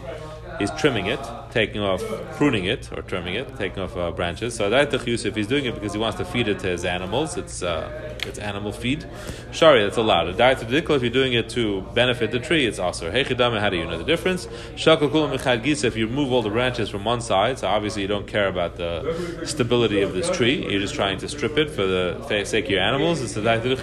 [0.60, 1.20] he's trimming it,
[1.50, 2.02] taking off,
[2.36, 4.54] pruning it, or trimming it, taking off uh, branches.
[4.54, 7.36] So that Yusuf, he's doing it because he wants to feed it to his animals.
[7.36, 9.06] It's uh, it's animal feed.
[9.52, 10.28] Shari, that's allowed.
[10.28, 10.70] A diet if
[11.02, 13.10] you're doing it to benefit the tree, it's also.
[13.10, 14.46] Hechidame, how do you know the difference?
[14.76, 18.76] If you remove all the branches from one side, so obviously you don't care about
[18.76, 22.70] the stability of this tree, you're just trying to strip it for the sake of
[22.70, 23.82] your animals, it's a diet of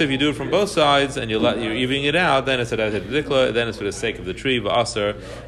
[0.00, 2.76] If you do it from both sides and you're evening it out, then it's a
[2.76, 2.94] diet
[3.54, 4.74] then it's for the sake of the tree, but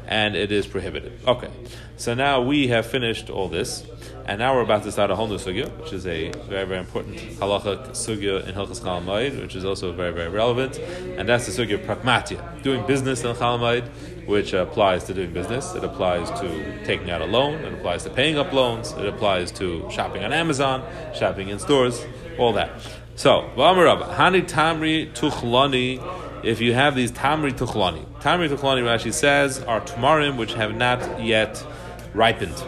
[0.07, 1.19] and it is prohibited.
[1.27, 1.49] Okay,
[1.97, 3.85] so now we have finished all this,
[4.25, 6.79] and now we're about to start a whole new sugya, which is a very, very
[6.79, 10.77] important halacha sugya in Hilchas Chalamayid, which is also very, very relevant,
[11.17, 13.87] and that's the sugya pragmatia, doing business in Chalamayid,
[14.27, 18.09] which applies to doing business, it applies to taking out a loan, it applies to
[18.09, 20.83] paying up loans, it applies to shopping on Amazon,
[21.15, 22.05] shopping in stores,
[22.37, 22.71] all that.
[23.17, 26.01] So, Hani Tamri Tuchlani
[26.43, 28.05] if you have these tamri tuchlani.
[28.21, 31.63] Tamri tuchlani, Rashi says, are tamarim which have not yet
[32.13, 32.63] ripened.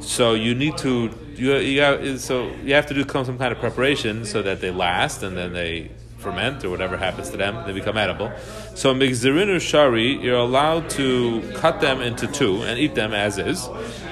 [0.00, 3.58] So you need to you, you have, so you have to do some kind of
[3.58, 7.72] preparation so that they last and then they ferment or whatever happens to them, they
[7.72, 8.30] become edible.
[8.74, 13.68] So migzerinu shari, you're allowed to cut them into two and eat them as is.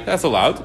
[0.06, 0.58] That's allowed.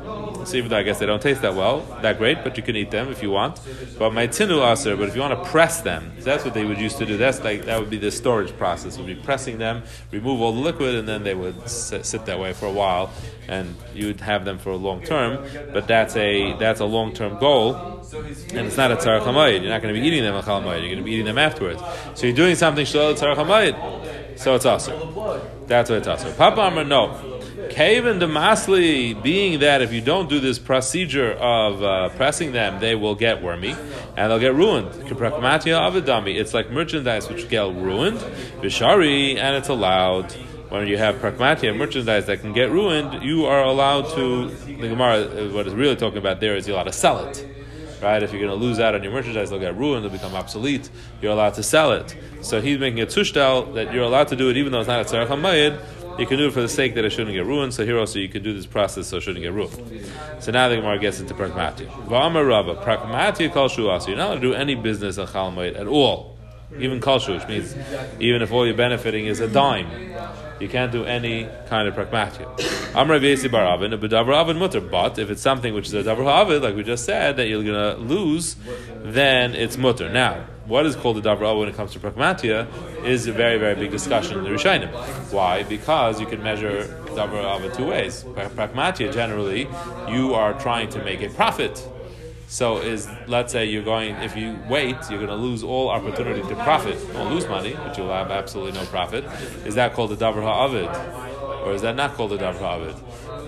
[0.48, 2.76] So even though I guess they don't taste that well, that great, but you can
[2.76, 3.60] eat them if you want.
[3.98, 6.80] But my tinu aser, but if you want to press them, that's what they would
[6.80, 7.18] used to do.
[7.18, 8.98] That's like that would be the storage process.
[8.98, 12.40] Would be pressing them, remove all the liquid, and then they would sit, sit that
[12.40, 13.12] way for a while,
[13.48, 15.46] and you'd have them for a long term.
[15.74, 17.76] But that's a that's a long term goal,
[18.14, 19.62] and it's not a tzarech hamayid.
[19.62, 20.82] You're not going to be eating them a chalamayid.
[20.82, 21.82] You're going to be eating them afterwards.
[22.16, 24.40] So you're doing something shalom tzarech hamayid.
[24.40, 24.98] So it's aser.
[25.68, 26.34] That's what it's aser.
[26.34, 27.33] Papa Amar no.
[27.70, 32.80] Kaven the masli, being that if you don't do this procedure of uh, pressing them,
[32.80, 33.76] they will get wormy
[34.18, 34.90] and they'll get ruined.
[34.94, 38.20] It's like merchandise which get ruined.
[38.62, 40.32] Bishari, and it's allowed.
[40.70, 44.50] When you have pragmatia merchandise that can get ruined, you are allowed to.
[44.50, 47.48] The Gemara, what is really talking about there is you're allowed to sell it.
[48.02, 48.22] Right?
[48.22, 50.90] If you're going to lose out on your merchandise, they'll get ruined, they'll become obsolete.
[51.22, 52.18] You're allowed to sell it.
[52.42, 55.02] So he's making a tushtel that you're allowed to do it even though it's not
[55.02, 55.30] a tzarech
[56.18, 57.74] you can do it for the sake that it shouldn't get ruined.
[57.74, 60.06] So here also you can do this process so it shouldn't get ruined.
[60.40, 61.88] So now the Gemara gets into pragmati.
[62.08, 63.70] V'amar Rabba, pragmati kol.
[63.70, 66.38] You're not allowed to do any business on chalmayit at all,
[66.78, 67.76] even kol which means
[68.20, 69.88] even if all you're benefiting is a dime.
[70.60, 72.96] You can't do any kind of pragmatia.
[72.96, 74.80] Amr Yesi Bar a Bedavar Mutter.
[74.80, 77.98] But if it's something which is a Davar like we just said, that you're going
[77.98, 78.56] to lose,
[79.04, 80.10] then it's Mutter.
[80.10, 82.68] Now, what is called a Davar Avin when it comes to pragmatia
[83.04, 84.92] is a very, very big discussion in the Rishonim.
[85.32, 85.64] Why?
[85.64, 88.24] Because you can measure Davar Avin two ways.
[88.24, 89.68] Pragmatia, generally,
[90.08, 91.88] you are trying to make a profit.
[92.48, 96.42] So is let's say you're going if you wait, you're going to lose all opportunity
[96.42, 96.98] to profit.
[97.16, 99.26] Won't lose money, but you'll have absolutely no profit.
[99.66, 100.44] Is that called a davar
[101.66, 102.96] or is that not called a davar?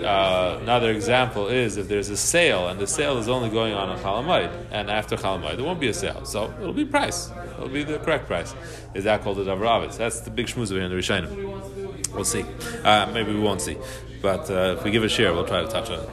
[0.03, 3.89] Uh, another example is if there's a sale and the sale is only going on
[3.89, 7.31] on Chalamite, and after Chalamite there won't be a sale, so it'll be price.
[7.57, 8.53] It'll be the correct price.
[8.93, 9.91] Is that called davar ha'avid?
[9.91, 12.13] That's the big here in the Rishonim.
[12.13, 12.45] We'll see.
[12.83, 13.77] Uh, maybe we won't see,
[14.21, 16.09] but uh, if we give a share, we'll try to touch on it.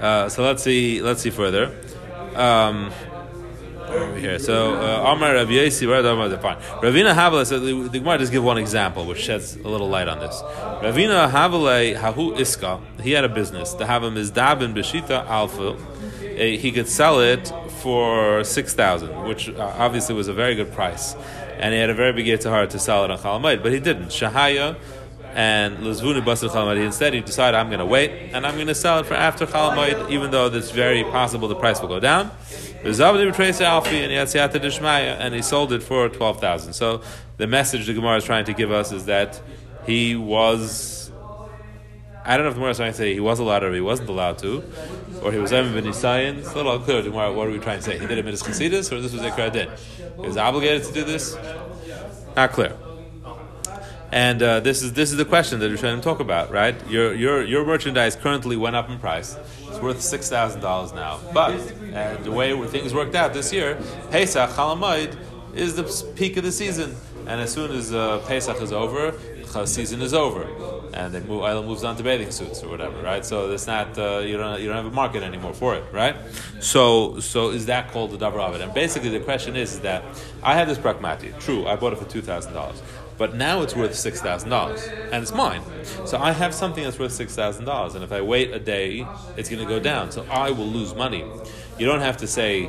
[0.00, 1.02] Uh, so let's see.
[1.02, 1.74] Let's see further.
[2.34, 2.92] Um,
[3.90, 4.38] over here.
[4.38, 6.56] So uh, Amar Rav Yesi, where the fine.
[6.82, 7.46] Ravina Havale.
[7.46, 10.40] So the, Gemara just give one example, which sheds a little light on this.
[10.82, 13.00] Ravina Havale Hahu Iska.
[13.00, 13.74] He had a business.
[13.74, 15.76] The have him is Dabin Beshita Alpha.
[16.36, 21.14] He could sell it for six thousand, which uh, obviously was a very good price,
[21.58, 24.08] and he had a very big Yitzhar to sell it on Chalamite, but he didn't.
[24.08, 24.76] Shahaya
[25.34, 26.84] and Lezvuni Basar Chalamayid.
[26.84, 29.46] Instead, he decided, I'm going to wait and I'm going to sell it for after
[29.46, 32.30] Chalamayid, even though it's very possible the price will go down.
[35.18, 37.02] And he sold it for 12000 So
[37.36, 39.40] the message the Gemara is trying to give us is that
[39.86, 41.12] he was.
[42.22, 43.80] I don't know if the Gemara is trying to say he was allowed or he
[43.80, 44.62] wasn't allowed to,
[45.22, 46.38] or he was Emin ben Isayin.
[46.38, 47.02] It's a little unclear.
[47.02, 47.98] Gemara, what are we trying to say?
[47.98, 49.70] He did it midas chasidus, or this was Ikra din?
[50.16, 51.36] He was obligated to do this.
[52.36, 52.76] Not clear.
[54.12, 56.74] And uh, this is this is the question that we're trying to talk about, right?
[56.88, 59.36] Your your your merchandise currently went up in price.
[59.82, 61.20] Worth six thousand dollars now.
[61.32, 61.52] But
[61.94, 63.78] uh, the way things worked out this year,
[64.10, 65.16] Pesach Chalamayid
[65.54, 65.84] is the
[66.16, 66.94] peak of the season,
[67.26, 69.12] and as soon as uh, Pesach is over,
[69.52, 70.46] the season is over,
[70.94, 73.24] and they move, Island moves on to bathing suits or whatever, right?
[73.24, 76.14] So it's not uh, you don't you don't have a market anymore for it, right?
[76.60, 78.60] So so is that called the davar of it?
[78.60, 80.04] And basically the question is, is that
[80.42, 81.38] I have this pragmati.
[81.40, 82.80] True, I bought it for two thousand dollars
[83.20, 85.60] but now it's worth six thousand dollars, and it's mine.
[86.06, 89.06] So I have something that's worth six thousand dollars, and if I wait a day,
[89.36, 90.10] it's going to go down.
[90.10, 91.22] So I will lose money.
[91.78, 92.60] You don't have to say,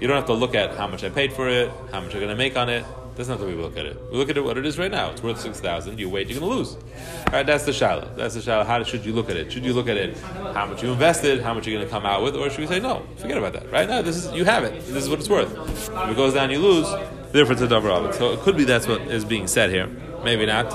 [0.00, 2.20] you don't have to look at how much I paid for it, how much I'm
[2.20, 2.82] going to make on it.
[3.14, 4.00] That's not the way we look at it.
[4.10, 5.10] We look at it what it is right now.
[5.10, 5.98] It's worth six thousand.
[5.98, 6.76] You wait, you're going to lose.
[6.76, 8.16] All right, that's the shala.
[8.16, 8.64] That's the shala.
[8.64, 9.52] How should you look at it?
[9.52, 12.06] Should you look at it how much you invested, how much you're going to come
[12.06, 13.06] out with, or should we say no?
[13.18, 13.70] Forget about that.
[13.70, 14.80] Right now, this is you have it.
[14.86, 15.52] This is what it's worth.
[15.68, 16.86] If it goes down, you lose.
[17.32, 19.86] Therefore, it's a davar So it could be that's what is being said here.
[20.24, 20.72] Maybe not,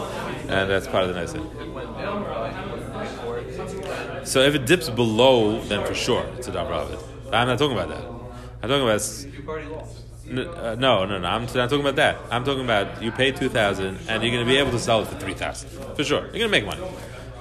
[0.49, 1.45] and that's part of the nice thing.
[4.25, 7.89] So if it dips below, then for sure it's a davar I'm not talking about
[7.89, 8.03] that.
[8.63, 9.01] I'm talking about.
[10.27, 11.27] Uh, no, no, no.
[11.27, 12.17] I'm not talking about that.
[12.31, 15.01] I'm talking about you pay two thousand and you're going to be able to sell
[15.01, 16.21] it for three thousand for sure.
[16.21, 16.83] You're going to make money.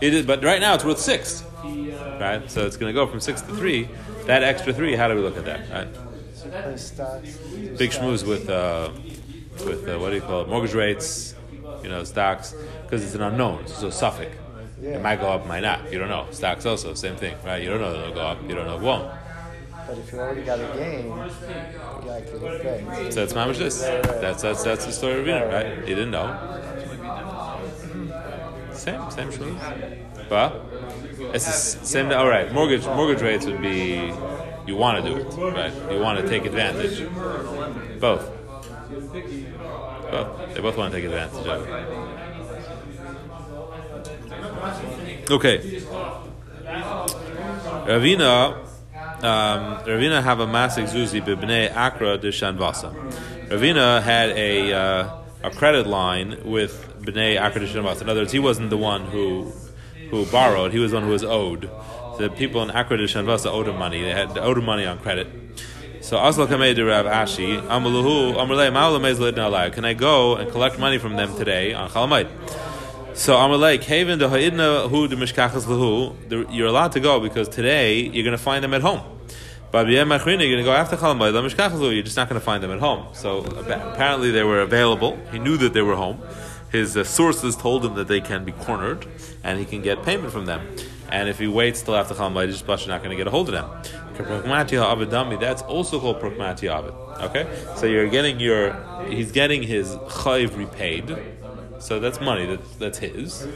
[0.01, 2.43] It is, but right now it's worth six, right?
[2.51, 3.89] So it's going to go from six to three.
[4.27, 5.71] That extra three, how do we look at that?
[5.71, 5.89] Right?
[6.55, 8.91] Big schmooze with uh,
[9.65, 10.49] with uh, what do you call it?
[10.49, 11.35] Mortgage rates,
[11.83, 13.67] you know, stocks, because it's an unknown.
[13.67, 14.37] So suffix.
[14.81, 15.91] It might go up, might not.
[15.93, 16.27] You don't know.
[16.31, 17.61] Stocks also same thing, right?
[17.63, 18.43] You don't know it'll go up.
[18.49, 19.11] You don't know it won't.
[19.87, 23.11] But if you already got a gain, you actually pay.
[23.11, 23.81] So that's mamish this.
[23.81, 25.79] That's that's that's the story of Rina, right?
[25.89, 26.29] You didn't know.
[28.73, 29.61] Same, same shoes.
[30.29, 30.65] But
[31.35, 32.13] it's the same.
[32.13, 34.13] All right, mortgage mortgage rates would be
[34.67, 35.73] you want to do it, right?
[35.93, 37.09] You want to take advantage.
[38.01, 38.31] Both.
[40.13, 41.71] Well, they both want to take advantage of it.
[45.31, 45.59] Okay.
[47.87, 48.57] Ravina,
[49.23, 52.95] um, Ravina have a masik zuzi bibnei akra de shanvasa.
[53.49, 58.03] Ravina had a uh, a credit line with bnei akra de shanvasa.
[58.03, 59.53] In other words, he wasn't the one who
[60.11, 61.71] who borrowed; he was the one who was owed.
[62.19, 64.01] The people in akra de shanvasa owed him money.
[64.03, 65.27] They had owed him money on credit.
[66.01, 69.73] So Asla Kamei de Rav Ashi, Amaluhu, Amalei Maula Mezlid Nalai.
[69.73, 72.29] Can I go and collect money from them today on Chalamite?
[73.15, 78.01] So Amalei, Kaven de Ha'idna Hu de Mishkachas Lahu, you're allowed to go because today
[78.01, 79.01] you're going to find them at home.
[79.73, 82.45] But you're going to go after Chalamite, the Mishkachas Lahu, you're just not going to
[82.45, 83.09] find them at home.
[83.15, 85.19] So apparently they were available.
[85.33, 86.23] He knew that they were home.
[86.71, 89.07] His uh, sources told him that they can be cornered
[89.43, 90.77] and he can get payment from them.
[91.11, 93.55] And if he waits till after Chalamite, just not going to get a hold of
[93.55, 93.69] them.
[95.41, 96.95] That's also called prokmati avid.
[97.25, 97.47] Okay,
[97.77, 98.75] so you're getting your
[99.09, 101.17] he's getting his chayv repaid.
[101.81, 103.47] So that's money that, that's his,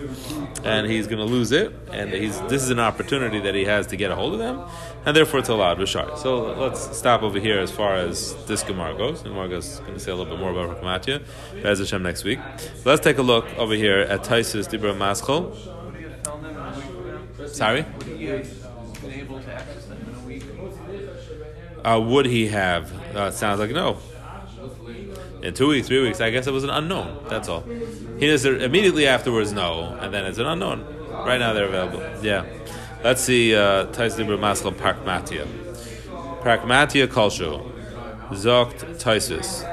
[0.62, 1.74] and he's going to lose it.
[1.90, 4.60] And he's this is an opportunity that he has to get a hold of them,
[5.06, 6.18] and therefore it's allowed b'shar.
[6.18, 9.22] So let's stop over here as far as this gemara goes.
[9.22, 11.24] And Marga's going to say a little bit more about prokmatia.
[11.62, 12.38] Bez Hashem next week.
[12.84, 15.77] let's take a look over here at Taisus Dibra Maschol.
[17.52, 17.84] Sorry.
[17.98, 22.92] would he be able to access them in a Uh, would he have?
[23.16, 23.98] Uh, sounds like no.
[25.42, 27.24] In two weeks, three weeks, I guess it was an unknown.
[27.28, 27.62] That's all.
[28.18, 30.84] He answered immediately afterwards, no, and then it's an unknown.
[31.10, 32.02] Right now they're available.
[32.22, 32.44] Yeah.
[33.04, 33.54] Let's see.
[33.54, 35.46] Uh, Tais Libra Maskal Parkmatia.
[36.42, 37.70] Parkmatia Kolshu.
[38.30, 39.64] Zokt Taisus.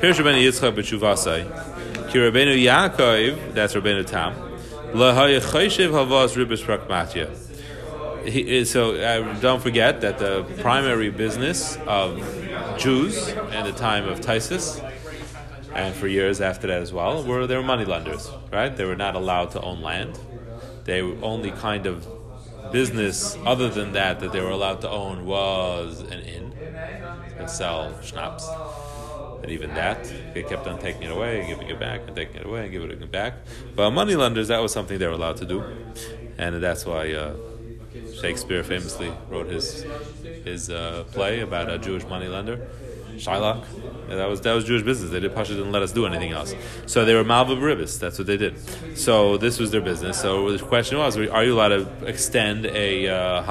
[0.00, 2.10] Pirsha ben Yitzchak b'tshuvasai.
[2.10, 4.47] Ki Rabbeinu Yaakov, that's Rabbeinu Tam.
[8.24, 12.18] He, so uh, don't forget that the primary business of
[12.78, 14.82] Jews in the time of Taisus,
[15.74, 17.84] and for years after that as well, were they were money
[18.52, 18.76] right?
[18.76, 20.18] They were not allowed to own land.
[20.84, 22.06] They only kind of
[22.72, 26.54] business other than that that they were allowed to own was an inn
[27.38, 28.48] and sell schnapps.
[29.42, 32.36] And even that, they kept on taking it away, and giving it back, and taking
[32.36, 33.34] it away, and giving it back.
[33.74, 35.62] But money lenders, that was something they were allowed to do,
[36.38, 37.12] and that's why.
[37.12, 37.34] Uh,
[38.20, 39.84] Shakespeare famously wrote his
[40.44, 42.68] his uh, play about a Jewish moneylender,
[43.14, 43.64] Shylock.
[44.08, 45.10] Yeah, that was that was Jewish business.
[45.10, 46.54] They did Pasha didn't let us do anything else.
[46.86, 47.98] So they were Malva Baribis.
[47.98, 48.58] That's what they did.
[48.96, 50.20] So this was their business.
[50.20, 53.42] So the question was, are you allowed to extend a uh?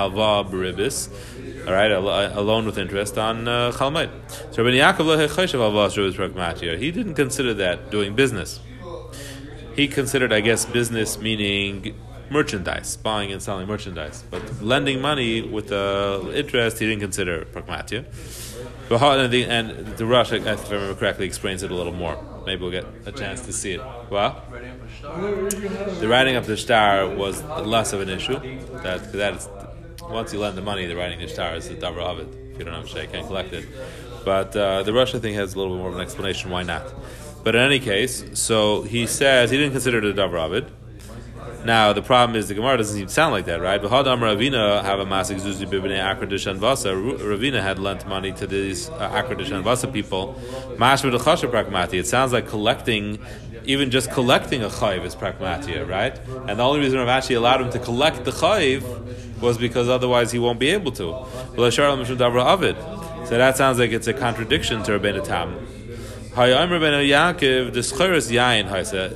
[1.67, 4.09] All right, a, a, loan with interest on uh, Chalmite.
[4.51, 8.61] So Rabbi Yaakov he didn't consider that doing business.
[9.75, 11.93] He considered, I guess, business meaning
[12.29, 14.23] merchandise, buying and selling merchandise.
[14.29, 18.05] But lending money with the interest, he didn't consider pragmatia.
[18.89, 22.17] And the, and the Rush, if I remember correctly, explains it a little more.
[22.45, 23.81] Maybe we'll get a chance to see it.
[24.09, 24.41] Well,
[25.99, 28.39] the writing of the star was less of an issue.
[28.83, 29.49] That that is,
[30.09, 32.19] once you lend the money, the writing star is the davar of.
[32.19, 33.65] If you don't have a share, can't collect it.
[34.25, 36.93] But uh, the Russia thing has a little bit more of an explanation why not.
[37.43, 40.71] But in any case, so he says he didn't consider it a davar of.
[41.65, 43.81] Now the problem is the Gemara doesn't even sound like that, right?
[43.81, 47.17] But V'hadam Ravina have a masik zuzi bibnei akra de shanvasa.
[47.19, 50.35] Ravina had lent money to these uh, akra de shanvasa people.
[50.77, 51.95] Mashma dechasha pragmati.
[51.95, 53.19] It sounds like collecting,
[53.67, 56.17] even just collecting a chayiv is pragmatia, right?
[56.47, 58.81] And the only reason Rav actually allowed him to collect the chayiv
[59.41, 61.25] was because otherwise he won't be able to.
[63.27, 65.67] So that sounds like it's a contradiction to Rabbeinu Tam.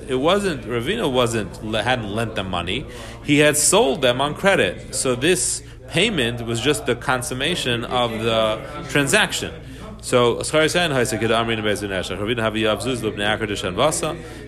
[0.09, 2.85] It wasn't Ravina wasn't hadn't lent them money.
[3.23, 4.95] He had sold them on credit.
[4.95, 9.53] So this payment was just the consummation of the transaction.
[10.01, 10.41] So.
[10.41, 10.89] Ravina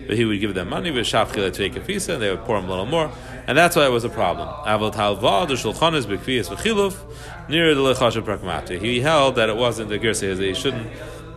[0.06, 0.90] but he would give them money
[1.76, 3.10] a fisa, and they would pour him a little more,
[3.46, 4.48] and that's why it was a problem.
[4.64, 6.96] Aval Talva the Shulchanis Bekfiyas V'Chiluf
[7.48, 7.80] near the
[8.22, 8.80] Prakmati.
[8.80, 10.88] He held that it wasn't the Girsa, he shouldn't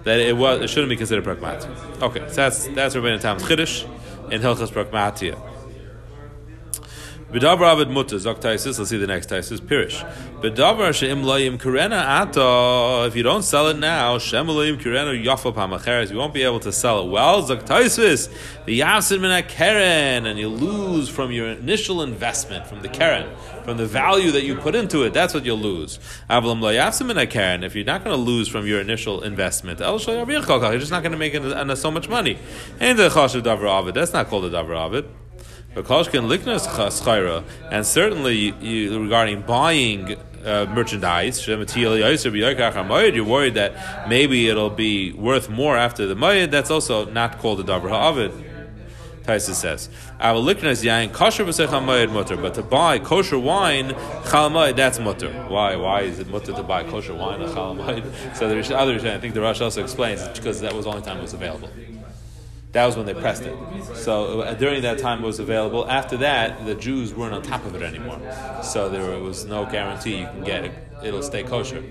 [0.07, 1.69] that it was it shouldn't be considered pragmatic.
[2.01, 3.83] Okay, so that's that's Rabbeinu Tam's chiddush
[4.31, 5.37] in Hilchas Pragmatia.
[7.31, 8.79] B'davar avid muta zok taisis.
[8.79, 9.59] Let's see the next taisis.
[9.59, 10.01] Pirish.
[10.39, 13.05] B'davar she'im loyim kurena ata.
[13.05, 16.09] If you don't sell it now, shem loyim kurena yafa pamacheres.
[16.09, 17.11] You won't be able to sell it.
[17.11, 18.33] Well, zok taisis.
[18.65, 23.29] The yasin min keren, and you lose from your initial investment from the keren,
[23.65, 25.13] from the value that you put into it.
[25.13, 25.99] That's what you'll lose.
[26.29, 27.65] Avlam lo yasin min keren.
[27.65, 31.11] If you're not going to lose from your initial investment, el you're just not going
[31.11, 32.39] to make it uh, so much money.
[32.79, 33.95] And the chashav davar avid.
[33.95, 35.26] That's not called a davar avid.
[37.71, 40.15] And certainly you, regarding buying
[40.45, 41.57] uh, merchandise, you're
[43.25, 46.51] worried that maybe it'll be worth more after the mayid.
[46.51, 48.31] That's also not called a davar ha'avid.
[49.27, 51.69] Taisa says, "I will liknas yain kosher b'sech
[52.13, 53.89] mutter, but to buy kosher wine
[54.23, 55.29] chalamayid that's mutter.
[55.49, 55.75] Why?
[55.75, 58.37] Why is it mutter to buy kosher wine a chalamayid?
[58.37, 61.17] So the other, I think the Rosh also explains because that was the only time
[61.17, 61.69] it was available.
[62.73, 63.55] That was when they pressed it.
[63.95, 65.89] So uh, during that time it was available.
[65.89, 68.19] After that, the Jews weren't on top of it anymore.
[68.61, 70.71] So there was no guarantee you can get it.
[71.03, 71.81] It'll stay kosher.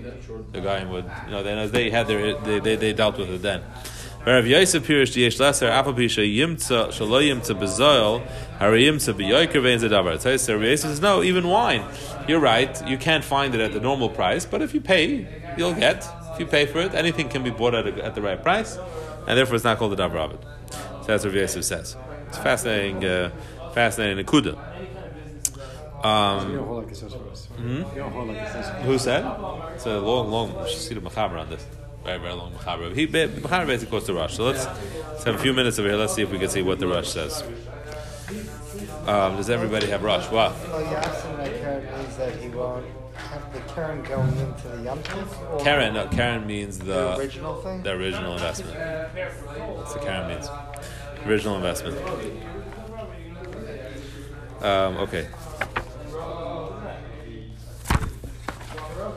[0.51, 3.29] The guy would, you know, then as they had their, they, they, they dealt with
[3.29, 3.63] it then.
[4.25, 8.27] Rav Yosef Pirish Yesh Leser Apapisha Yimtza Shalo Yimtza Bezoil
[8.59, 10.19] Hari Yimtza Beyoiker Vein Zadavar.
[10.19, 11.85] So Rav Yosef says no, even wine.
[12.27, 12.87] You're right.
[12.87, 16.05] You can't find it at the normal price, but if you pay, you'll get.
[16.33, 18.77] If you pay for it, anything can be bought at, a, at the right price,
[19.27, 20.37] and therefore it's not called a davar
[21.07, 21.95] So that's what Rav Yosef says.
[22.27, 23.31] It's fascinating, uh,
[23.73, 24.57] fascinating Nakuda.
[26.05, 27.47] Um, You don't hold like this for us.
[27.57, 28.67] You don't hold like this.
[28.85, 29.23] who said?
[29.75, 30.61] It's a long, long.
[30.63, 31.65] We should see the machaber on this.
[32.03, 32.93] Very, very long machaber.
[32.93, 34.35] He machaber basically goes to Rosh.
[34.35, 35.97] So let's, let's have a few minutes over here.
[35.97, 37.41] Let's see if we can see what the Rosh says.
[39.07, 40.25] Um, does everybody have Rosh?
[40.25, 40.51] What?
[40.67, 42.85] Well, Yasin that keren means that he won't
[43.15, 45.93] have the keren going into the Yom Tov, keren.
[45.93, 47.83] No, keren means the the original thing.
[47.83, 48.73] the original investment.
[48.75, 50.49] That's what keren means.
[51.27, 51.97] Original investment.
[54.61, 55.27] Um, okay.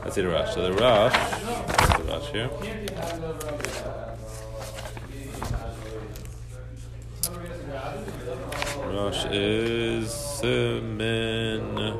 [0.03, 0.53] Let's see the Rosh.
[0.53, 1.13] So the Rosh,
[1.97, 2.49] the Rosh here.
[8.87, 11.97] Rosh is Simin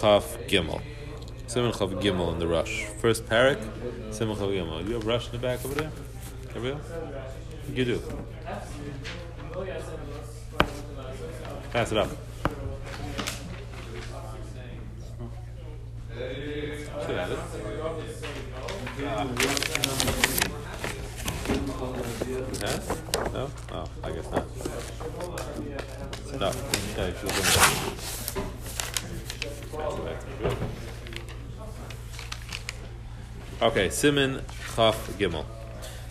[0.00, 0.82] Chaf Gimel.
[1.46, 2.86] Simin Chaf Gimel in the Rosh.
[3.00, 3.62] First parak,
[4.12, 4.84] Simin Chaf Gimel.
[4.88, 5.92] You have Rosh in the back over there?
[6.52, 6.80] Gabriel?
[7.72, 8.00] You do.
[11.72, 12.08] Pass it up.
[17.06, 17.38] Should have it.
[22.62, 22.78] Huh?
[23.32, 23.50] No?
[23.72, 24.44] Oh, I guess not.
[26.40, 26.50] No.
[26.96, 27.44] Yeah, you should have
[33.60, 33.62] done.
[33.62, 34.40] Okay, Simin
[34.74, 35.44] Chaf Gimel.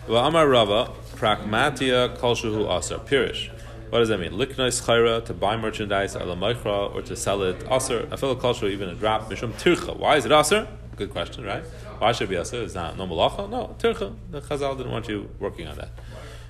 [0.08, 2.98] Well, Amar Rava, pragmatia kolshuhu asar.
[2.98, 3.50] Pirish.
[3.90, 4.32] What does that mean?
[4.32, 8.00] Liknois chayra, to buy merchandise, ala moichra, or to sell it asar.
[8.10, 9.96] A fellow kolshu, even a drop, mishum tircha.
[9.96, 10.68] Why is it asar?
[10.96, 11.64] Good question, right?
[11.98, 12.60] Why should it be asar?
[12.60, 13.48] It's not no malacha?
[13.48, 14.14] No, tircha.
[14.30, 15.90] The chazal didn't want you working on that.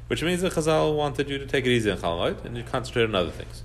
[0.08, 3.04] Which means the chazal wanted you to take it easy in chalamayit, and you concentrate
[3.04, 3.62] on other things.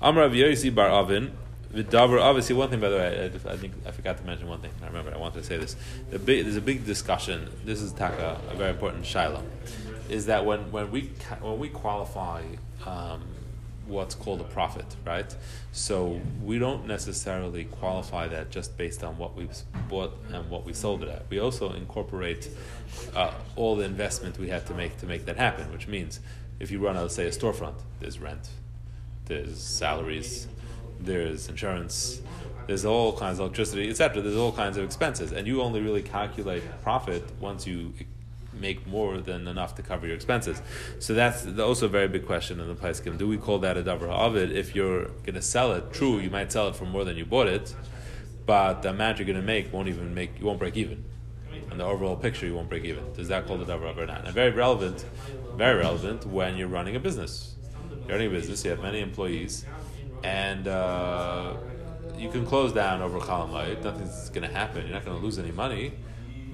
[0.00, 1.32] Amar Yosi bar Avin,
[1.72, 4.60] Vidavar, obviously, one thing, by the way, I, I think I forgot to mention one
[4.60, 4.72] thing.
[4.82, 5.74] I remember I wanted to say this.
[6.10, 7.48] The big, there's a big discussion.
[7.64, 9.42] This is taka, a very important shaila,
[10.08, 12.42] is that when, when we when we qualify
[12.86, 13.22] um,
[13.86, 15.34] what's called a profit, right?
[15.72, 19.56] So we don't necessarily qualify that just based on what we've
[19.88, 21.24] bought and what we sold it at.
[21.28, 22.48] We also incorporate
[23.14, 25.70] uh, all the investment we had to make to make that happen.
[25.72, 26.20] Which means,
[26.60, 28.48] if you run, let's say, a storefront, there's rent,
[29.26, 30.46] there's salaries,
[31.00, 32.22] there's insurance,
[32.66, 34.22] there's all kinds of electricity, etc.
[34.22, 37.92] There's all kinds of expenses, and you only really calculate profit once you
[38.62, 40.62] make more than enough to cover your expenses.
[40.98, 43.18] So that's also a very big question in the Paiskim.
[43.18, 44.52] Do we call that a davar ha'avid?
[44.52, 47.26] If you're going to sell it, true, you might sell it for more than you
[47.26, 47.74] bought it,
[48.46, 51.04] but the amount you're going to make won't even make you won't break even.
[51.70, 53.12] And the overall picture, you won't break even.
[53.12, 54.24] Does that call the davar ha'avid or not?
[54.24, 55.04] And very relevant,
[55.56, 57.56] very relevant when you're running a business.
[58.06, 58.64] You're running a business.
[58.64, 59.66] You have many employees
[60.24, 61.54] and uh,
[62.16, 63.82] you can close down over Chalamayit.
[63.82, 64.82] Nothing's going to happen.
[64.82, 65.92] You're not going to lose any money,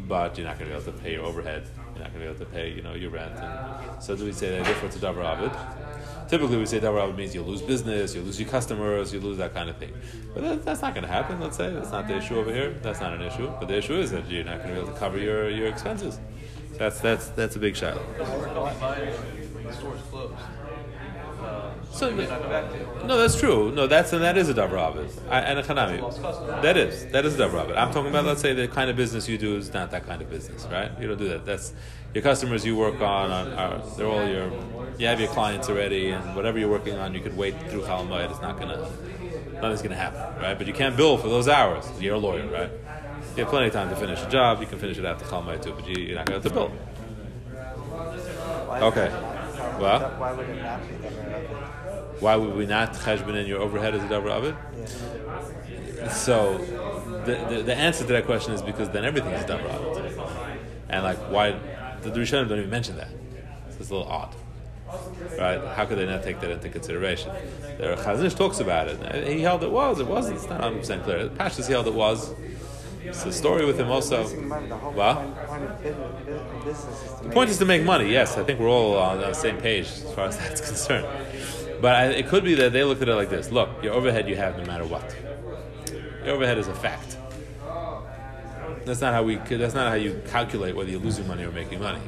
[0.06, 1.68] but you're not going to be able to pay your overhead.
[1.99, 3.36] You're not going to be able to pay, you know, your rent.
[3.36, 6.28] And so do we say that therefore a davar avid?
[6.28, 9.36] Typically, we say davar avid means you lose business, you lose your customers, you lose
[9.38, 9.92] that kind of thing.
[10.32, 11.40] But that, that's not going to happen.
[11.40, 12.70] Let's say that's not the issue over here.
[12.82, 13.51] That's not an issue.
[13.59, 15.66] But the issue is that you're not going to be able to cover your, your
[15.66, 16.20] expenses.
[16.74, 17.99] That's that's that's a big shot.
[19.72, 20.34] Store's closed.
[21.90, 22.11] So.
[22.11, 23.72] No, that's true.
[23.72, 25.11] No, that's and that is a davar avid.
[25.30, 26.62] And a chanami.
[26.62, 27.76] That is that is a davar avid.
[27.76, 30.22] I'm talking about let's say the kind of business you do is not that kind
[30.22, 30.92] of business, right?
[31.01, 31.44] You don't do that.
[31.44, 31.72] That's
[32.14, 34.53] your customers you work on are, are they're all your
[34.99, 38.30] you have your clients already, and whatever you're working on, you could wait through Chalamayit.
[38.30, 38.88] It's not gonna
[39.55, 40.57] nothing's gonna happen, right?
[40.57, 41.84] But you can't bill for those hours.
[42.01, 42.70] You're a lawyer, right?
[43.36, 44.61] You have plenty of time to finish a job.
[44.61, 46.72] You can finish it after Chalamayit too, but you, you're not gonna have to bill.
[48.82, 49.38] Okay.
[49.79, 50.11] Why, Well?
[50.11, 52.20] would, why would it not be davar?
[52.20, 56.12] Why would we not cheshbon in your overhead as a davar avid?
[56.12, 56.59] So,
[57.24, 60.18] the, the, the answer to that question is because then everything is davar avid.
[60.89, 61.53] And like, why,
[62.03, 63.09] the Rishonim don't even mention that.
[63.70, 64.35] So it's a little odd.
[65.39, 65.61] right?
[65.76, 67.31] How could they not take that into consideration?
[67.79, 69.29] The Chazon Ish talks about it.
[69.29, 70.37] He held it was, it wasn't.
[70.37, 71.29] It's not 100 percent clear.
[71.29, 72.33] Pashas he held it was.
[73.09, 74.28] It's a story with him also.
[74.36, 74.76] Money, the
[77.32, 78.11] point, is to make money.
[78.11, 81.06] Yes, I think we're all on the same page as far as that's concerned.
[81.80, 84.28] But I, it could be that they looked at it like this: Look, your overhead
[84.28, 85.16] you have no matter what.
[86.24, 87.16] Your overhead is a fact.
[88.84, 89.36] That's not how we.
[89.36, 92.02] That's not how you calculate whether you're losing money or making money.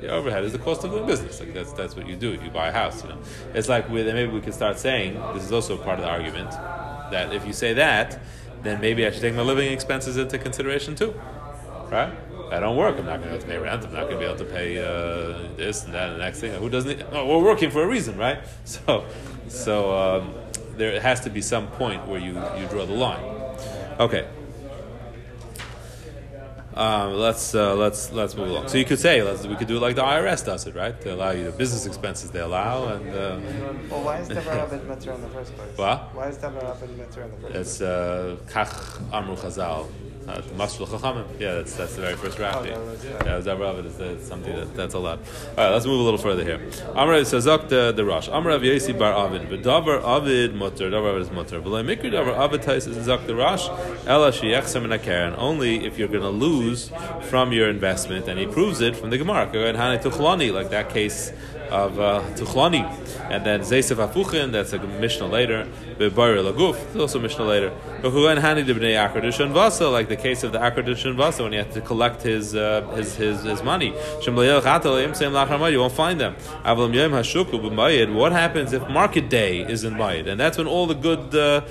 [0.00, 1.40] Your overhead is the cost of doing business.
[1.40, 2.32] Like that's that's what you do.
[2.32, 3.02] You buy a house.
[3.02, 3.18] You know,
[3.54, 6.50] it's like maybe we could start saying this is also part of the argument
[7.10, 8.20] that if you say that,
[8.62, 11.14] then maybe I should take my living expenses into consideration too,
[11.90, 12.12] right?
[12.30, 13.84] If I don't work, I'm not going to be able to pay rent.
[13.84, 16.40] I'm not going to be able to pay uh, this and that and the next
[16.40, 16.52] thing.
[16.52, 17.12] Who doesn't?
[17.12, 18.38] No, we're working for a reason, right?
[18.64, 19.04] So,
[19.48, 20.34] so um,
[20.76, 23.22] there has to be some point where you you draw the line.
[23.98, 24.26] Okay.
[26.78, 28.68] Um, let's uh, let's let's move along.
[28.68, 30.98] So you could say let's, we could do it like the IRS does it, right?
[31.00, 33.40] They allow you the business expenses they allow, and uh,
[33.90, 35.76] Well, why is davar avid Mitzvah in the first place?
[35.76, 36.14] What?
[36.14, 37.54] Why is avid Mitzvah in the first place?
[37.56, 39.88] it's uh, kach amru chazal.
[40.28, 41.24] Uh, Chachamim.
[41.40, 42.64] Yeah, that's that's the very first Rashi.
[42.64, 45.18] that was, uh, yeah, Zabrav is uh, something that, that's a lot.
[45.20, 46.60] All right, let's move a little further here.
[46.94, 48.28] Amr says the the Rosh.
[48.28, 49.48] Amr Rav Yosi bar Avin.
[49.48, 50.90] But Davar Avid mutter.
[50.90, 51.60] Davar Avid is mutter.
[51.60, 53.68] But Mikri Davar Avid tais is Zak the Rosh.
[54.06, 55.34] Ela sheyechsem in a keren.
[55.38, 56.90] Only if you're going to lose
[57.22, 59.44] from your investment, and he proves it from the Gemara.
[59.44, 61.32] And Hani Tuchlani, like that case
[61.70, 62.84] of uh, Tuchlani.
[63.30, 65.66] And then Zeisef Afuchin, that's a Mishnah later.
[65.98, 67.72] Bebar Laguf, also Mishnah later.
[68.02, 72.82] Like the case of the akra de shanvasa when he had to collect his uh,
[72.94, 73.94] his, his his money.
[74.24, 76.36] You won't find them.
[78.14, 80.28] What happens if market day is in Mayid?
[80.28, 81.62] And that's when all the good uh,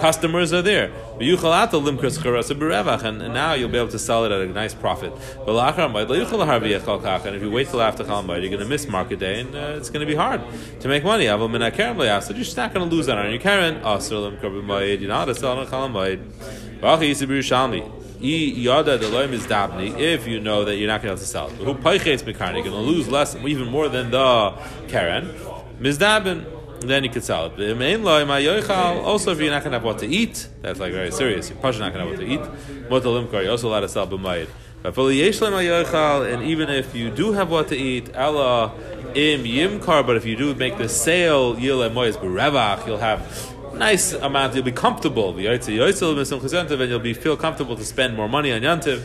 [0.00, 0.92] customers are there.
[1.20, 5.12] And and now you'll be able to sell it at a nice profit.
[5.46, 9.74] And if you wait till after Chal you're going to miss market day, and uh,
[9.76, 10.40] it's going to be hard
[10.80, 11.26] to make money.
[11.26, 13.74] So you're just not going to lose that on your keren.
[13.74, 15.60] You're not to sell
[18.22, 18.32] if
[20.28, 21.54] you know that you're not going to able to sell it.
[21.54, 24.54] Who payches mekar, you're going to lose less, even more than the
[24.88, 25.28] keren.
[26.84, 27.56] Then you could sell it.
[29.04, 31.48] Also if you're not going to have what to eat, that's like very serious.
[31.48, 32.40] You're probably not going to have what to eat.
[33.44, 34.06] You're also allowed to sell
[36.24, 38.72] and even if you do have what to eat, ella
[39.16, 44.12] im yimkar, but if you do make the sale, yil moyes berevach, you'll have nice
[44.12, 44.54] amount.
[44.54, 45.30] You'll be comfortable.
[45.30, 45.40] And
[46.90, 49.02] you'll be feel comfortable to spend more money on yantiv.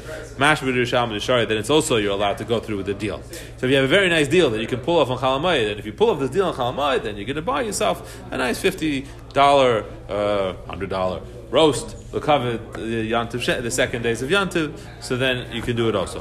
[1.48, 3.22] Then it's also you're allowed to go through with the deal.
[3.58, 5.72] So if you have a very nice deal that you can pull off on chalamayid,
[5.72, 8.18] and if you pull off this deal on chalamayid, then you're going to buy yourself
[8.32, 12.12] a nice fifty dollar, uh, hundred dollar roast.
[12.12, 14.78] The cover the yantiv the second days of yantiv.
[15.02, 16.20] So then you can do it also.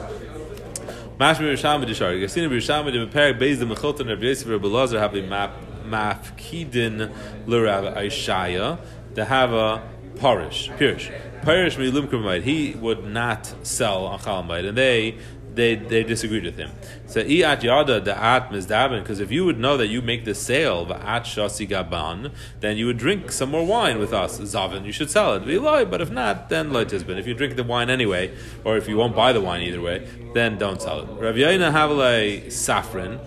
[1.18, 2.20] Mashmi Risham B'Dishar.
[2.20, 3.38] Gesina B'Risham B'Dishar.
[3.38, 5.54] Beis the Mechilton Rabbi Yosef Rabbi Lazar have map
[5.86, 7.10] mafkidin
[7.46, 8.78] Aishaya
[9.14, 9.82] to have a
[10.16, 11.10] parish, pirish.
[11.40, 12.42] Parish milumkramayit.
[12.42, 15.16] He would not sell on chalamayit, and they
[15.56, 16.70] they they disagreed with him.
[17.06, 20.86] So at yada da'at mizdabin, because if you would know that you make the sale
[20.86, 24.84] va'at shasi gaban, then you would drink some more wine with us, zavin.
[24.84, 25.42] You should sell it.
[25.42, 27.18] V'iloi, but if not, then loy tizbin.
[27.18, 28.32] If you drink the wine anyway,
[28.64, 31.08] or if you won't buy the wine either way, then don't sell it.
[31.20, 33.18] Rav Yaina Havale Safrin,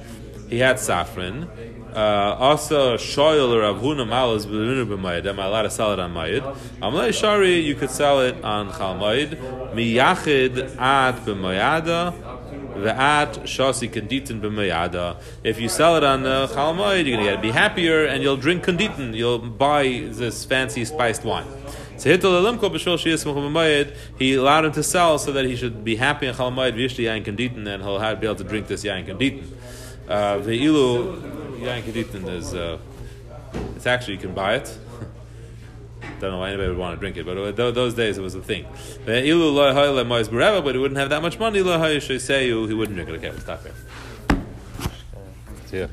[0.49, 1.49] he had saffron.
[1.93, 5.25] Uh, also, shoyel or avhuna malas b'linu b'mayid.
[5.25, 6.43] Am I allowed to sell it on mayid?
[6.81, 9.39] Amlei shari, you could sell it on chal mayid.
[9.73, 12.13] Miyachid ad b'mayada.
[12.75, 15.17] Ve'at shasi kanditin b'mayada.
[15.43, 18.37] If you sell it on uh, chal mayid, you're to get, be happier and you'll
[18.37, 19.15] drink kanditin.
[19.15, 21.47] You'll buy this fancy spiced wine.
[21.97, 22.59] He allowed
[24.65, 27.67] him to sell so that he should be happy in chal mayid v'yishti yain kanditin
[27.67, 29.43] and he'll be able to drink this yain kanditin.
[30.07, 30.37] Uh,
[31.61, 32.77] Yain Keditten is, uh,
[33.75, 34.77] it's actually, you can buy it.
[36.19, 38.35] Don't know why anybody would want to drink it, but uh, those days it was
[38.35, 38.65] a thing.
[39.05, 41.59] But he wouldn't have that much money.
[41.59, 43.13] He wouldn't drink it.
[43.15, 43.73] Okay, we'll stop here.
[45.67, 45.87] See ya.